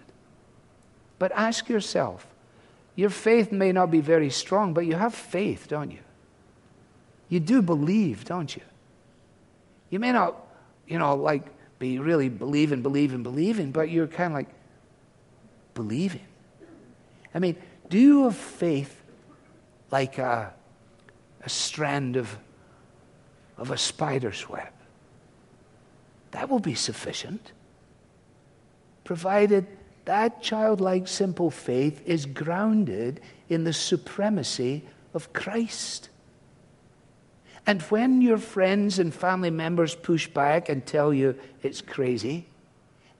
But 1.18 1.32
ask 1.32 1.68
yourself 1.68 2.26
your 2.94 3.10
faith 3.10 3.52
may 3.52 3.72
not 3.72 3.90
be 3.90 4.00
very 4.00 4.30
strong, 4.30 4.72
but 4.72 4.86
you 4.86 4.94
have 4.94 5.14
faith, 5.14 5.68
don't 5.68 5.90
you? 5.90 5.98
You 7.28 7.40
do 7.40 7.60
believe, 7.60 8.24
don't 8.24 8.54
you? 8.56 8.62
You 9.90 9.98
may 9.98 10.12
not, 10.12 10.34
you 10.88 10.98
know, 10.98 11.14
like 11.14 11.42
be 11.78 11.98
really 11.98 12.30
believing, 12.30 12.82
believing, 12.82 13.22
believing, 13.22 13.70
but 13.70 13.90
you're 13.90 14.06
kind 14.06 14.32
of 14.32 14.34
like 14.34 14.48
believing. 15.74 16.24
I 17.34 17.38
mean, 17.38 17.56
do 17.90 17.98
you 17.98 18.24
have 18.24 18.36
faith 18.36 19.02
like 19.90 20.16
a, 20.16 20.54
a 21.46 21.48
strand 21.48 22.16
of, 22.16 22.36
of 23.56 23.70
a 23.70 23.78
spider's 23.78 24.48
web? 24.48 24.72
That 26.32 26.50
will 26.50 26.60
be 26.60 26.74
sufficient, 26.74 27.52
provided 29.04 29.66
that 30.04 30.42
childlike 30.42 31.08
simple 31.08 31.50
faith 31.50 32.02
is 32.04 32.26
grounded 32.26 33.20
in 33.48 33.64
the 33.64 33.72
supremacy 33.72 34.84
of 35.14 35.32
Christ. 35.32 36.10
And 37.66 37.82
when 37.82 38.20
your 38.20 38.38
friends 38.38 38.98
and 38.98 39.12
family 39.14 39.50
members 39.50 39.94
push 39.94 40.28
back 40.28 40.68
and 40.68 40.84
tell 40.84 41.12
you 41.12 41.36
it's 41.62 41.80
crazy, 41.80 42.46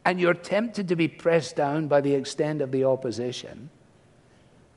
and 0.04 0.20
you're 0.20 0.34
tempted 0.34 0.88
to 0.88 0.96
be 0.96 1.08
pressed 1.08 1.56
down 1.56 1.88
by 1.88 2.00
the 2.00 2.14
extent 2.14 2.60
of 2.60 2.70
the 2.70 2.84
opposition, 2.84 3.70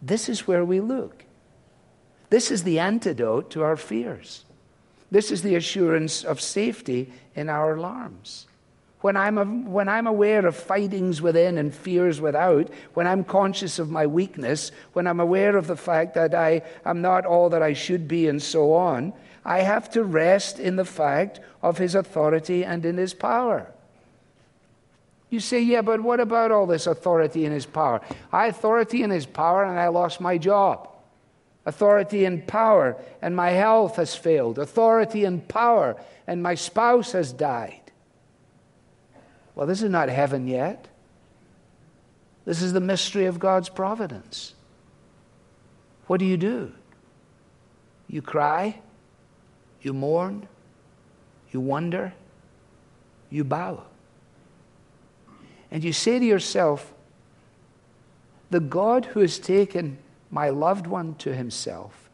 this 0.01 0.29
is 0.29 0.47
where 0.47 0.65
we 0.65 0.79
look. 0.79 1.25
This 2.29 2.51
is 2.51 2.63
the 2.63 2.79
antidote 2.79 3.51
to 3.51 3.63
our 3.63 3.75
fears. 3.75 4.43
This 5.11 5.31
is 5.31 5.41
the 5.41 5.55
assurance 5.55 6.23
of 6.23 6.39
safety 6.39 7.11
in 7.35 7.49
our 7.49 7.75
alarms. 7.75 8.45
When 9.01 9.15
I'm, 9.15 9.71
when 9.71 9.87
I'm 9.87 10.07
aware 10.07 10.45
of 10.45 10.55
fightings 10.55 11.21
within 11.21 11.57
and 11.57 11.73
fears 11.73 12.19
without, 12.19 12.69
when 12.93 13.07
I'm 13.07 13.23
conscious 13.23 13.79
of 13.79 13.89
my 13.89 14.05
weakness, 14.05 14.71
when 14.93 15.07
I'm 15.07 15.21
aware 15.21 15.55
of 15.55 15.67
the 15.67 15.77
fact 15.77 16.15
that 16.15 16.35
I 16.35 16.63
am 16.85 17.01
not 17.01 17.25
all 17.25 17.49
that 17.49 17.63
I 17.63 17.73
should 17.73 18.07
be, 18.07 18.27
and 18.27 18.41
so 18.41 18.73
on, 18.73 19.13
I 19.45 19.61
have 19.61 19.89
to 19.91 20.03
rest 20.03 20.59
in 20.59 20.75
the 20.75 20.85
fact 20.85 21.39
of 21.63 21.77
His 21.77 21.95
authority 21.95 22.65
and 22.65 22.85
in 22.85 22.97
His 22.97 23.13
power. 23.13 23.71
You 25.29 25.39
say, 25.39 25.61
yeah, 25.61 25.81
but 25.81 26.01
what 26.01 26.19
about 26.19 26.51
all 26.51 26.65
this 26.65 26.87
authority 26.87 27.45
and 27.45 27.53
his 27.53 27.65
power? 27.65 28.01
I 28.33 28.47
authority 28.47 29.03
and 29.03 29.13
his 29.13 29.27
power, 29.27 29.63
and 29.63 29.79
I 29.79 29.89
lost 29.89 30.19
my 30.19 30.39
job. 30.39 30.88
Authority 31.65 32.25
and 32.25 32.45
power, 32.47 32.95
and 33.21 33.35
my 33.35 33.51
health 33.51 33.97
has 33.97 34.15
failed. 34.15 34.57
Authority 34.57 35.25
and 35.25 35.47
power, 35.47 35.95
and 36.25 36.41
my 36.41 36.55
spouse 36.55 37.11
has 37.11 37.31
died. 37.33 37.91
Well, 39.55 39.67
this 39.67 39.81
is 39.81 39.89
not 39.89 40.09
heaven 40.09 40.47
yet. 40.47 40.87
This 42.45 42.61
is 42.61 42.73
the 42.73 42.79
mystery 42.79 43.25
of 43.25 43.39
God's 43.39 43.69
providence. 43.69 44.53
What 46.07 46.19
do 46.19 46.25
you 46.25 46.37
do? 46.37 46.71
You 48.07 48.21
cry, 48.21 48.79
you 49.81 49.93
mourn, 49.93 50.47
you 51.51 51.59
wonder, 51.59 52.13
you 53.29 53.43
bow 53.43 53.83
and 55.71 55.83
you 55.83 55.93
say 55.93 56.19
to 56.19 56.25
yourself, 56.25 56.93
the 58.49 58.59
God 58.59 59.05
who 59.05 59.19
has 59.19 59.37
taken 59.37 59.97
my 60.31 60.49
loved 60.49 60.87
one 60.87 61.15
to 61.15 61.33
himself 61.33 62.09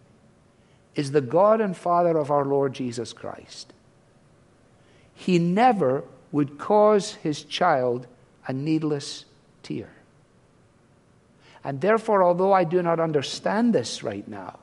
is 0.95 1.12
the 1.12 1.21
God 1.21 1.60
and 1.60 1.75
Father 1.75 2.17
of 2.17 2.32
our 2.32 2.45
Lord 2.45 2.73
Jesus 2.73 3.13
Christ. 3.13 3.73
He 5.13 5.39
never 5.39 6.04
would 6.32 6.58
cause 6.58 7.15
his 7.15 7.43
child 7.43 8.08
a 8.47 8.54
needless 8.54 9.25
tear. 9.63 9.89
And 11.63 11.82
therefore, 11.82 12.23
although 12.23 12.54
I 12.54 12.63
do 12.63 12.82
not 12.82 12.99
understand 12.99 13.73
this 13.73 14.04
right 14.04 14.28
now, 14.28 14.60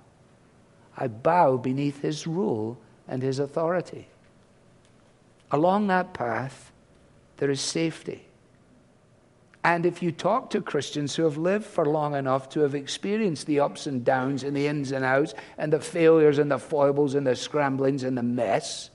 I 0.97 1.09
bow 1.09 1.57
beneath 1.57 2.01
his 2.01 2.27
rule 2.27 2.79
and 3.09 3.23
his 3.23 3.38
authority. 3.38 4.07
Along 5.51 5.88
that 5.88 6.15
path, 6.15 6.71
there 7.38 7.51
is 7.51 7.61
safety. 7.61 8.27
And 9.64 9.87
if 9.87 10.03
you 10.03 10.11
talk 10.11 10.51
to 10.51 10.61
Christians 10.61 11.14
who 11.14 11.22
have 11.22 11.38
lived 11.38 11.64
for 11.64 11.87
long 11.87 12.16
enough 12.16 12.48
to 12.51 12.61
have 12.61 12.75
experienced 12.75 13.46
the 13.46 13.61
ups 13.61 13.87
and 13.87 14.05
downs 14.05 14.42
and 14.42 14.57
the 14.57 14.66
ins 14.66 14.90
and 14.90 15.05
outs 15.05 15.35
and 15.57 15.72
the 15.72 15.81
failures 15.81 16.38
and 16.38 16.51
the 16.51 16.59
foibles 16.59 17.14
and 17.14 17.27
the 17.27 17.37
scramblings 17.37 18.03
and 18.03 18.18
the 18.18 18.25
mess, 18.25 18.90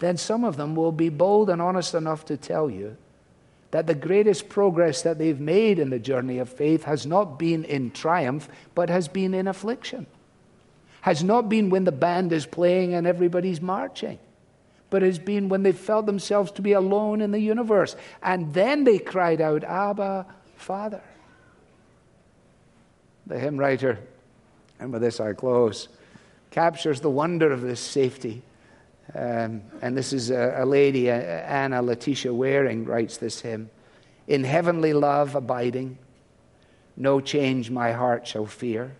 then 0.00 0.16
some 0.16 0.42
of 0.44 0.56
them 0.56 0.74
will 0.74 0.90
be 0.90 1.10
bold 1.10 1.48
and 1.48 1.62
honest 1.62 1.94
enough 1.94 2.24
to 2.24 2.36
tell 2.36 2.68
you 2.68 2.96
that 3.70 3.86
the 3.86 3.94
greatest 3.94 4.48
progress 4.48 5.02
that 5.02 5.18
they've 5.18 5.38
made 5.38 5.78
in 5.78 5.90
the 5.90 5.98
journey 6.00 6.38
of 6.38 6.48
faith 6.48 6.82
has 6.82 7.06
not 7.06 7.38
been 7.38 7.64
in 7.64 7.92
triumph, 7.92 8.48
but 8.74 8.88
has 8.88 9.06
been 9.06 9.32
in 9.32 9.46
affliction. 9.46 10.06
Has 11.02 11.22
not 11.22 11.48
been 11.48 11.70
when 11.70 11.84
the 11.84 11.92
band 11.92 12.32
is 12.32 12.46
playing 12.46 12.94
and 12.94 13.06
everybody's 13.06 13.60
marching 13.60 14.18
but 14.90 15.02
has 15.02 15.18
been 15.18 15.48
when 15.48 15.62
they 15.62 15.72
felt 15.72 16.06
themselves 16.06 16.50
to 16.52 16.62
be 16.62 16.72
alone 16.72 17.20
in 17.20 17.30
the 17.30 17.38
universe. 17.38 17.96
And 18.22 18.52
then 18.52 18.84
they 18.84 18.98
cried 18.98 19.40
out, 19.40 19.64
Abba, 19.64 20.26
Father. 20.56 21.00
The 23.26 23.38
hymn 23.38 23.56
writer, 23.56 23.98
and 24.80 24.92
with 24.92 25.02
this 25.02 25.20
I 25.20 25.32
close, 25.32 25.88
captures 26.50 27.00
the 27.00 27.10
wonder 27.10 27.52
of 27.52 27.60
this 27.60 27.80
safety. 27.80 28.42
Um, 29.14 29.62
and 29.82 29.96
this 29.96 30.12
is 30.12 30.30
a, 30.30 30.56
a 30.58 30.66
lady, 30.66 31.08
Anna 31.10 31.80
Letitia 31.80 32.34
Waring, 32.34 32.84
writes 32.84 33.16
this 33.16 33.40
hymn. 33.40 33.70
In 34.26 34.44
heavenly 34.44 34.92
love 34.92 35.34
abiding, 35.36 35.98
no 36.96 37.20
change 37.20 37.70
my 37.70 37.92
heart 37.92 38.26
shall 38.26 38.46
fear. 38.46 38.92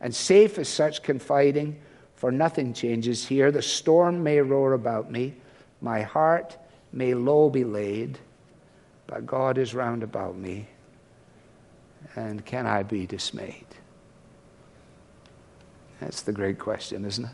And 0.00 0.14
safe 0.14 0.58
as 0.58 0.68
such 0.68 1.02
confiding, 1.02 1.78
for 2.20 2.30
nothing 2.30 2.74
changes 2.74 3.26
here. 3.26 3.50
The 3.50 3.62
storm 3.62 4.22
may 4.22 4.42
roar 4.42 4.74
about 4.74 5.10
me, 5.10 5.36
My 5.80 6.02
heart 6.02 6.58
may 6.92 7.14
low 7.14 7.48
be 7.48 7.64
laid, 7.64 8.18
but 9.06 9.24
God 9.24 9.56
is 9.56 9.74
round 9.74 10.02
about 10.02 10.36
me. 10.36 10.68
And 12.16 12.44
can 12.44 12.66
I 12.66 12.82
be 12.82 13.06
dismayed? 13.06 13.64
That's 15.98 16.20
the 16.20 16.32
great 16.32 16.58
question, 16.58 17.06
isn't 17.06 17.24
it? 17.24 17.30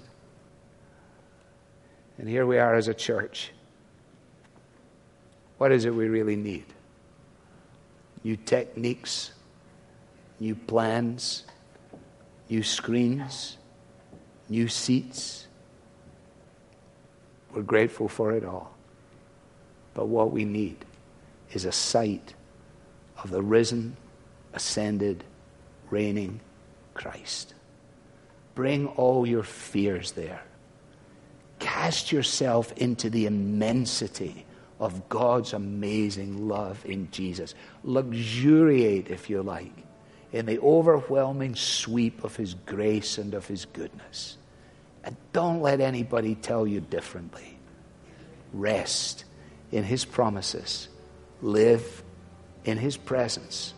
And 2.18 2.29
here 2.29 2.46
we 2.46 2.59
are 2.59 2.77
as 2.77 2.87
a 2.87 2.94
church. 2.94 3.51
What 5.59 5.72
is 5.72 5.85
it 5.85 5.90
we 5.92 6.07
really 6.07 6.37
need? 6.37 6.66
New 8.22 8.37
techniques, 8.37 9.33
new 10.38 10.55
plans, 10.55 11.42
new 12.49 12.62
screens, 12.62 13.57
new 14.48 14.68
seats. 14.68 15.46
We're 17.54 17.62
grateful 17.62 18.09
for 18.09 18.32
it 18.32 18.44
all. 18.44 18.74
But 19.94 20.09
what 20.09 20.30
we 20.30 20.44
need 20.44 20.85
is 21.52 21.64
a 21.64 21.72
sight 21.72 22.35
of 23.22 23.30
the 23.30 23.42
risen, 23.42 23.96
ascended, 24.52 25.24
reigning 25.90 26.40
Christ. 26.94 27.54
Bring 28.54 28.88
all 28.88 29.26
your 29.26 29.42
fears 29.42 30.12
there. 30.12 30.42
Cast 31.59 32.12
yourself 32.12 32.72
into 32.72 33.09
the 33.09 33.26
immensity 33.26 34.44
of 34.78 35.09
God's 35.09 35.52
amazing 35.52 36.48
love 36.48 36.85
in 36.85 37.11
Jesus. 37.11 37.54
Luxuriate, 37.82 39.09
if 39.09 39.30
you 39.30 39.42
like, 39.42 39.72
in 40.37 40.44
the 40.44 40.59
overwhelming 40.61 41.55
sweep 41.55 42.22
of 42.22 42.37
His 42.37 42.53
grace 42.66 43.16
and 43.16 43.33
of 43.33 43.46
His 43.46 43.64
goodness. 43.64 44.37
And 45.03 45.16
don't 45.33 45.62
let 45.62 45.81
anybody 45.81 46.35
tell 46.35 46.66
you 46.66 46.81
differently. 46.81 47.59
Rest 48.53 49.25
in 49.72 49.83
His 49.83 50.05
promises, 50.05 50.88
live 51.40 52.03
in 52.66 52.77
His 52.77 52.99
presence, 52.99 53.72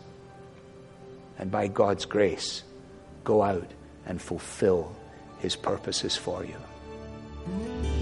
and 1.37 1.49
by 1.49 1.69
God's 1.69 2.03
grace, 2.03 2.63
go 3.23 3.41
out 3.41 3.71
and 4.05 4.21
fulfill 4.21 4.93
His 5.39 5.55
purposes 5.55 6.17
for 6.17 6.43
you. 6.43 7.98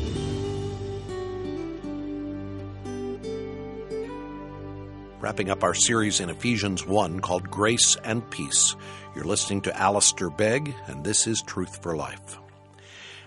Wrapping 5.28 5.50
up 5.50 5.62
our 5.62 5.74
series 5.74 6.22
in 6.22 6.30
Ephesians 6.30 6.86
1 6.86 7.20
called 7.20 7.52
Grace 7.52 7.98
and 8.06 8.28
Peace. 8.32 8.78
You're 9.14 9.26
listening 9.26 9.60
to 9.64 9.78
Alistair 9.78 10.30
Begg, 10.30 10.74
and 10.88 11.04
this 11.04 11.28
is 11.28 11.44
Truth 11.46 11.84
for 11.84 11.98
Life. 11.98 12.38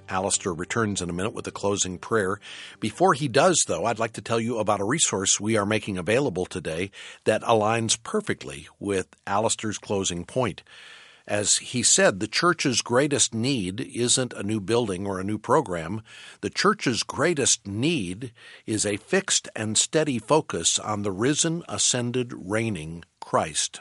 Alistair 0.08 0.54
returns 0.54 1.02
in 1.02 1.10
a 1.10 1.12
minute 1.12 1.34
with 1.34 1.46
a 1.46 1.50
closing 1.50 1.98
prayer. 1.98 2.40
Before 2.80 3.12
he 3.12 3.28
does, 3.28 3.62
though, 3.68 3.84
I'd 3.84 3.98
like 3.98 4.14
to 4.14 4.22
tell 4.22 4.40
you 4.40 4.56
about 4.56 4.80
a 4.80 4.84
resource 4.86 5.38
we 5.38 5.58
are 5.58 5.66
making 5.66 5.98
available 5.98 6.46
today 6.46 6.90
that 7.24 7.42
aligns 7.42 8.02
perfectly 8.02 8.66
with 8.78 9.08
Alistair's 9.26 9.76
closing 9.76 10.24
point. 10.24 10.62
As 11.30 11.58
he 11.58 11.84
said, 11.84 12.18
the 12.18 12.26
church's 12.26 12.82
greatest 12.82 13.32
need 13.32 13.80
isn't 13.80 14.32
a 14.32 14.42
new 14.42 14.58
building 14.58 15.06
or 15.06 15.20
a 15.20 15.24
new 15.24 15.38
program. 15.38 16.02
The 16.40 16.50
church's 16.50 17.04
greatest 17.04 17.68
need 17.68 18.32
is 18.66 18.84
a 18.84 18.96
fixed 18.96 19.48
and 19.54 19.78
steady 19.78 20.18
focus 20.18 20.80
on 20.80 21.02
the 21.02 21.12
risen, 21.12 21.62
ascended, 21.68 22.32
reigning 22.34 23.04
Christ. 23.20 23.78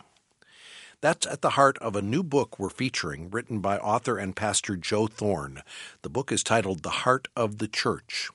That's 1.01 1.25
at 1.25 1.41
the 1.41 1.51
heart 1.51 1.79
of 1.79 1.95
a 1.95 2.03
new 2.03 2.21
book 2.21 2.59
we're 2.59 2.69
featuring, 2.69 3.31
written 3.31 3.61
by 3.61 3.79
author 3.79 4.19
and 4.19 4.35
pastor 4.35 4.75
Joe 4.75 5.07
Thorn. 5.07 5.63
The 6.03 6.09
book 6.09 6.31
is 6.31 6.43
titled 6.43 6.83
The 6.83 7.01
Heart 7.01 7.29
of 7.35 7.57
the 7.57 7.67
Church. 7.67 8.29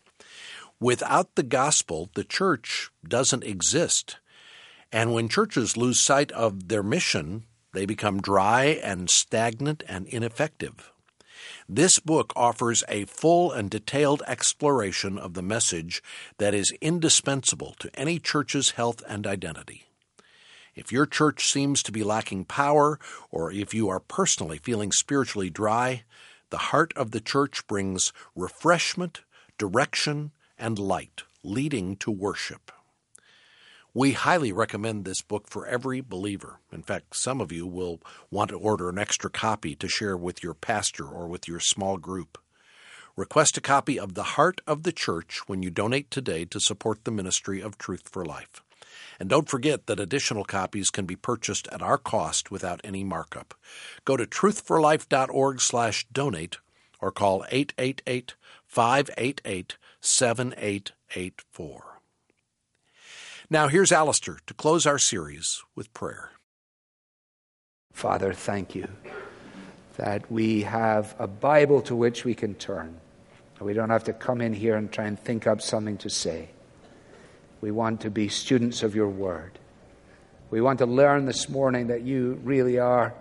Without 0.80 1.36
the 1.36 1.44
gospel, 1.44 2.10
the 2.14 2.24
church 2.24 2.90
doesn't 3.06 3.44
exist. 3.44 4.16
And 4.90 5.14
when 5.14 5.28
churches 5.28 5.76
lose 5.76 6.00
sight 6.00 6.32
of 6.32 6.66
their 6.66 6.82
mission, 6.82 7.44
they 7.74 7.84
become 7.86 8.22
dry 8.22 8.80
and 8.82 9.10
stagnant 9.10 9.82
and 9.86 10.06
ineffective. 10.06 10.92
This 11.68 11.98
book 11.98 12.32
offers 12.36 12.84
a 12.88 13.04
full 13.04 13.52
and 13.52 13.70
detailed 13.70 14.22
exploration 14.26 15.18
of 15.18 15.34
the 15.34 15.42
message 15.42 16.02
that 16.38 16.54
is 16.54 16.72
indispensable 16.80 17.74
to 17.80 17.90
any 17.94 18.18
church's 18.18 18.72
health 18.72 19.02
and 19.08 19.26
identity. 19.26 19.86
If 20.74 20.92
your 20.92 21.06
church 21.06 21.46
seems 21.46 21.82
to 21.84 21.92
be 21.92 22.02
lacking 22.02 22.46
power, 22.46 22.98
or 23.30 23.52
if 23.52 23.74
you 23.74 23.88
are 23.88 24.00
personally 24.00 24.58
feeling 24.58 24.92
spiritually 24.92 25.50
dry, 25.50 26.04
the 26.50 26.58
heart 26.58 26.92
of 26.96 27.12
the 27.12 27.20
church 27.20 27.66
brings 27.66 28.12
refreshment, 28.34 29.22
direction, 29.58 30.32
and 30.58 30.78
light, 30.78 31.22
leading 31.42 31.96
to 31.96 32.10
worship. 32.10 32.72
We 33.96 34.10
highly 34.10 34.50
recommend 34.50 35.04
this 35.04 35.22
book 35.22 35.48
for 35.48 35.68
every 35.68 36.00
believer. 36.00 36.58
In 36.72 36.82
fact, 36.82 37.14
some 37.14 37.40
of 37.40 37.52
you 37.52 37.64
will 37.64 38.00
want 38.28 38.50
to 38.50 38.58
order 38.58 38.88
an 38.88 38.98
extra 38.98 39.30
copy 39.30 39.76
to 39.76 39.86
share 39.86 40.16
with 40.16 40.42
your 40.42 40.54
pastor 40.54 41.06
or 41.06 41.28
with 41.28 41.46
your 41.46 41.60
small 41.60 41.96
group. 41.96 42.36
Request 43.14 43.56
a 43.56 43.60
copy 43.60 43.96
of 43.96 44.14
The 44.14 44.34
Heart 44.34 44.62
of 44.66 44.82
the 44.82 44.90
Church 44.90 45.42
when 45.46 45.62
you 45.62 45.70
donate 45.70 46.10
today 46.10 46.44
to 46.46 46.58
support 46.58 47.04
the 47.04 47.12
ministry 47.12 47.60
of 47.60 47.78
Truth 47.78 48.08
for 48.08 48.24
Life. 48.24 48.64
And 49.20 49.28
don't 49.28 49.48
forget 49.48 49.86
that 49.86 50.00
additional 50.00 50.42
copies 50.42 50.90
can 50.90 51.06
be 51.06 51.14
purchased 51.14 51.68
at 51.68 51.80
our 51.80 51.98
cost 51.98 52.50
without 52.50 52.80
any 52.82 53.04
markup. 53.04 53.54
Go 54.04 54.16
to 54.16 54.26
truthforlife.org/donate 54.26 56.58
or 57.00 57.12
call 57.12 57.44
888 57.48 58.34
588 58.66 59.76
7884. 60.00 61.93
Now, 63.50 63.68
here's 63.68 63.92
Alistair 63.92 64.38
to 64.46 64.54
close 64.54 64.86
our 64.86 64.98
series 64.98 65.62
with 65.76 65.92
prayer. 65.92 66.30
Father, 67.92 68.32
thank 68.32 68.74
you 68.74 68.88
that 69.98 70.30
we 70.32 70.62
have 70.62 71.14
a 71.18 71.26
Bible 71.26 71.82
to 71.82 71.94
which 71.94 72.24
we 72.24 72.34
can 72.34 72.54
turn. 72.54 72.98
We 73.60 73.74
don't 73.74 73.90
have 73.90 74.04
to 74.04 74.12
come 74.14 74.40
in 74.40 74.54
here 74.54 74.76
and 74.76 74.90
try 74.90 75.04
and 75.04 75.18
think 75.18 75.46
up 75.46 75.60
something 75.60 75.98
to 75.98 76.10
say. 76.10 76.48
We 77.60 77.70
want 77.70 78.00
to 78.00 78.10
be 78.10 78.28
students 78.28 78.82
of 78.82 78.94
your 78.94 79.08
word. 79.08 79.58
We 80.50 80.60
want 80.60 80.78
to 80.78 80.86
learn 80.86 81.26
this 81.26 81.48
morning 81.48 81.88
that 81.88 82.02
you 82.02 82.40
really 82.44 82.78
are 82.78 83.14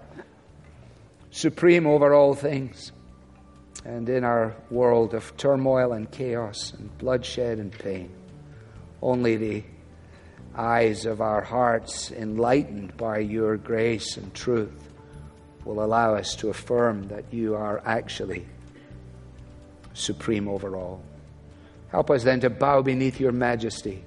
supreme 1.32 1.86
over 1.86 2.14
all 2.14 2.34
things. 2.34 2.94
And 3.86 4.08
in 4.08 4.24
our 4.24 4.56
world 4.70 5.14
of 5.14 5.36
turmoil 5.36 5.92
and 5.92 6.10
chaos 6.10 6.72
and 6.72 6.98
bloodshed 6.98 7.60
and 7.60 7.72
pain, 7.72 8.10
only 9.02 9.36
the 9.36 9.64
eyes 10.56 11.06
of 11.06 11.22
our 11.22 11.42
hearts, 11.42 12.12
enlightened 12.12 12.96
by 12.98 13.20
your 13.20 13.58
grace 13.58 14.18
and 14.18 14.34
truth, 14.34 14.92
will 15.66 15.84
allow 15.84 16.16
us 16.16 16.36
to 16.36 16.50
affirm 16.50 17.08
that 17.08 17.26
you 17.32 17.56
are 17.56 17.82
actually 17.86 18.46
supreme 19.94 20.48
over 20.48 20.76
all. 20.76 21.02
Help 21.90 22.10
us 22.10 22.24
then 22.24 22.40
to 22.42 22.50
bow 22.50 22.82
beneath 22.82 23.20
your 23.20 23.32
majesty 23.32 24.04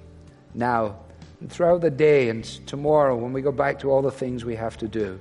now 0.55 0.97
and 1.41 1.51
throughout 1.51 1.81
the 1.81 1.91
day 1.91 2.29
and 2.29 2.45
tomorrow 2.67 3.17
when 3.17 3.33
we 3.33 3.43
go 3.43 3.53
back 3.53 3.79
to 3.81 3.91
all 3.91 4.03
the 4.03 4.11
things 4.11 4.45
we 4.45 4.57
have 4.57 4.77
to 4.79 4.89
do, 4.89 5.21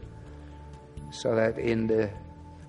so 1.12 1.36
that 1.36 1.58
in 1.58 1.88
the 1.88 2.10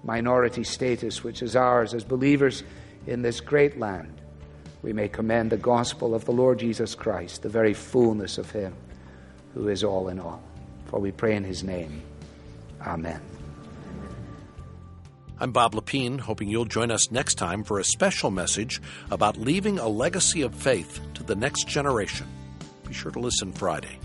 minority 0.03 0.65
status 0.65 1.25
which 1.25 1.43
is 1.43 1.57
ours 1.57 1.95
as 1.95 2.05
believers 2.05 2.63
in 3.07 3.23
this 3.23 3.41
great 3.41 3.79
land, 3.79 4.21
we 4.83 4.93
may 4.93 5.09
commend 5.09 5.51
the 5.51 5.57
gospel 5.57 6.15
of 6.15 6.25
the 6.25 6.33
Lord 6.33 6.59
Jesus 6.59 6.95
Christ, 6.95 7.43
the 7.43 7.49
very 7.49 7.75
fullness 7.75 8.39
of 8.39 8.51
Him 8.51 8.75
who 9.55 9.69
is 9.69 9.83
all 9.83 10.09
in 10.09 10.21
all. 10.21 10.43
For 10.87 11.01
we 11.01 11.13
pray 11.13 11.35
in 11.35 11.45
His 11.45 11.65
name. 11.65 12.03
Amen. 12.87 13.21
I'm 15.39 15.53
Bob 15.53 15.75
Lepine, 15.75 16.19
hoping 16.19 16.49
you'll 16.49 16.65
join 16.65 16.91
us 16.91 17.11
next 17.11 17.35
time 17.35 17.63
for 17.63 17.79
a 17.79 17.85
special 17.85 18.31
message 18.31 18.81
about 19.11 19.37
leaving 19.37 19.79
a 19.79 19.89
legacy 19.89 20.43
of 20.43 20.55
faith 20.55 21.01
to 21.15 21.23
the 21.23 21.35
next 21.35 21.69
generation. 21.69 22.27
Be 22.87 22.95
sure 22.95 23.13
to 23.13 23.19
listen 23.19 23.53
Friday. 23.53 23.99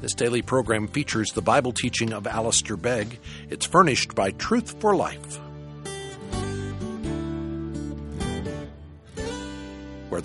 This 0.00 0.14
daily 0.14 0.42
program 0.42 0.88
features 0.88 1.30
the 1.30 1.42
Bible 1.42 1.72
teaching 1.72 2.12
of 2.12 2.26
Alistair 2.26 2.76
Begg. 2.76 3.18
It's 3.50 3.66
furnished 3.66 4.14
by 4.14 4.30
Truth 4.32 4.80
for 4.80 4.96
Life. 4.96 5.38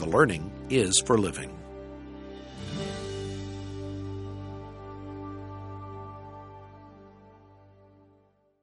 The 0.06 0.12
learning 0.12 0.52
is 0.70 1.02
for 1.06 1.18
living. 1.18 1.55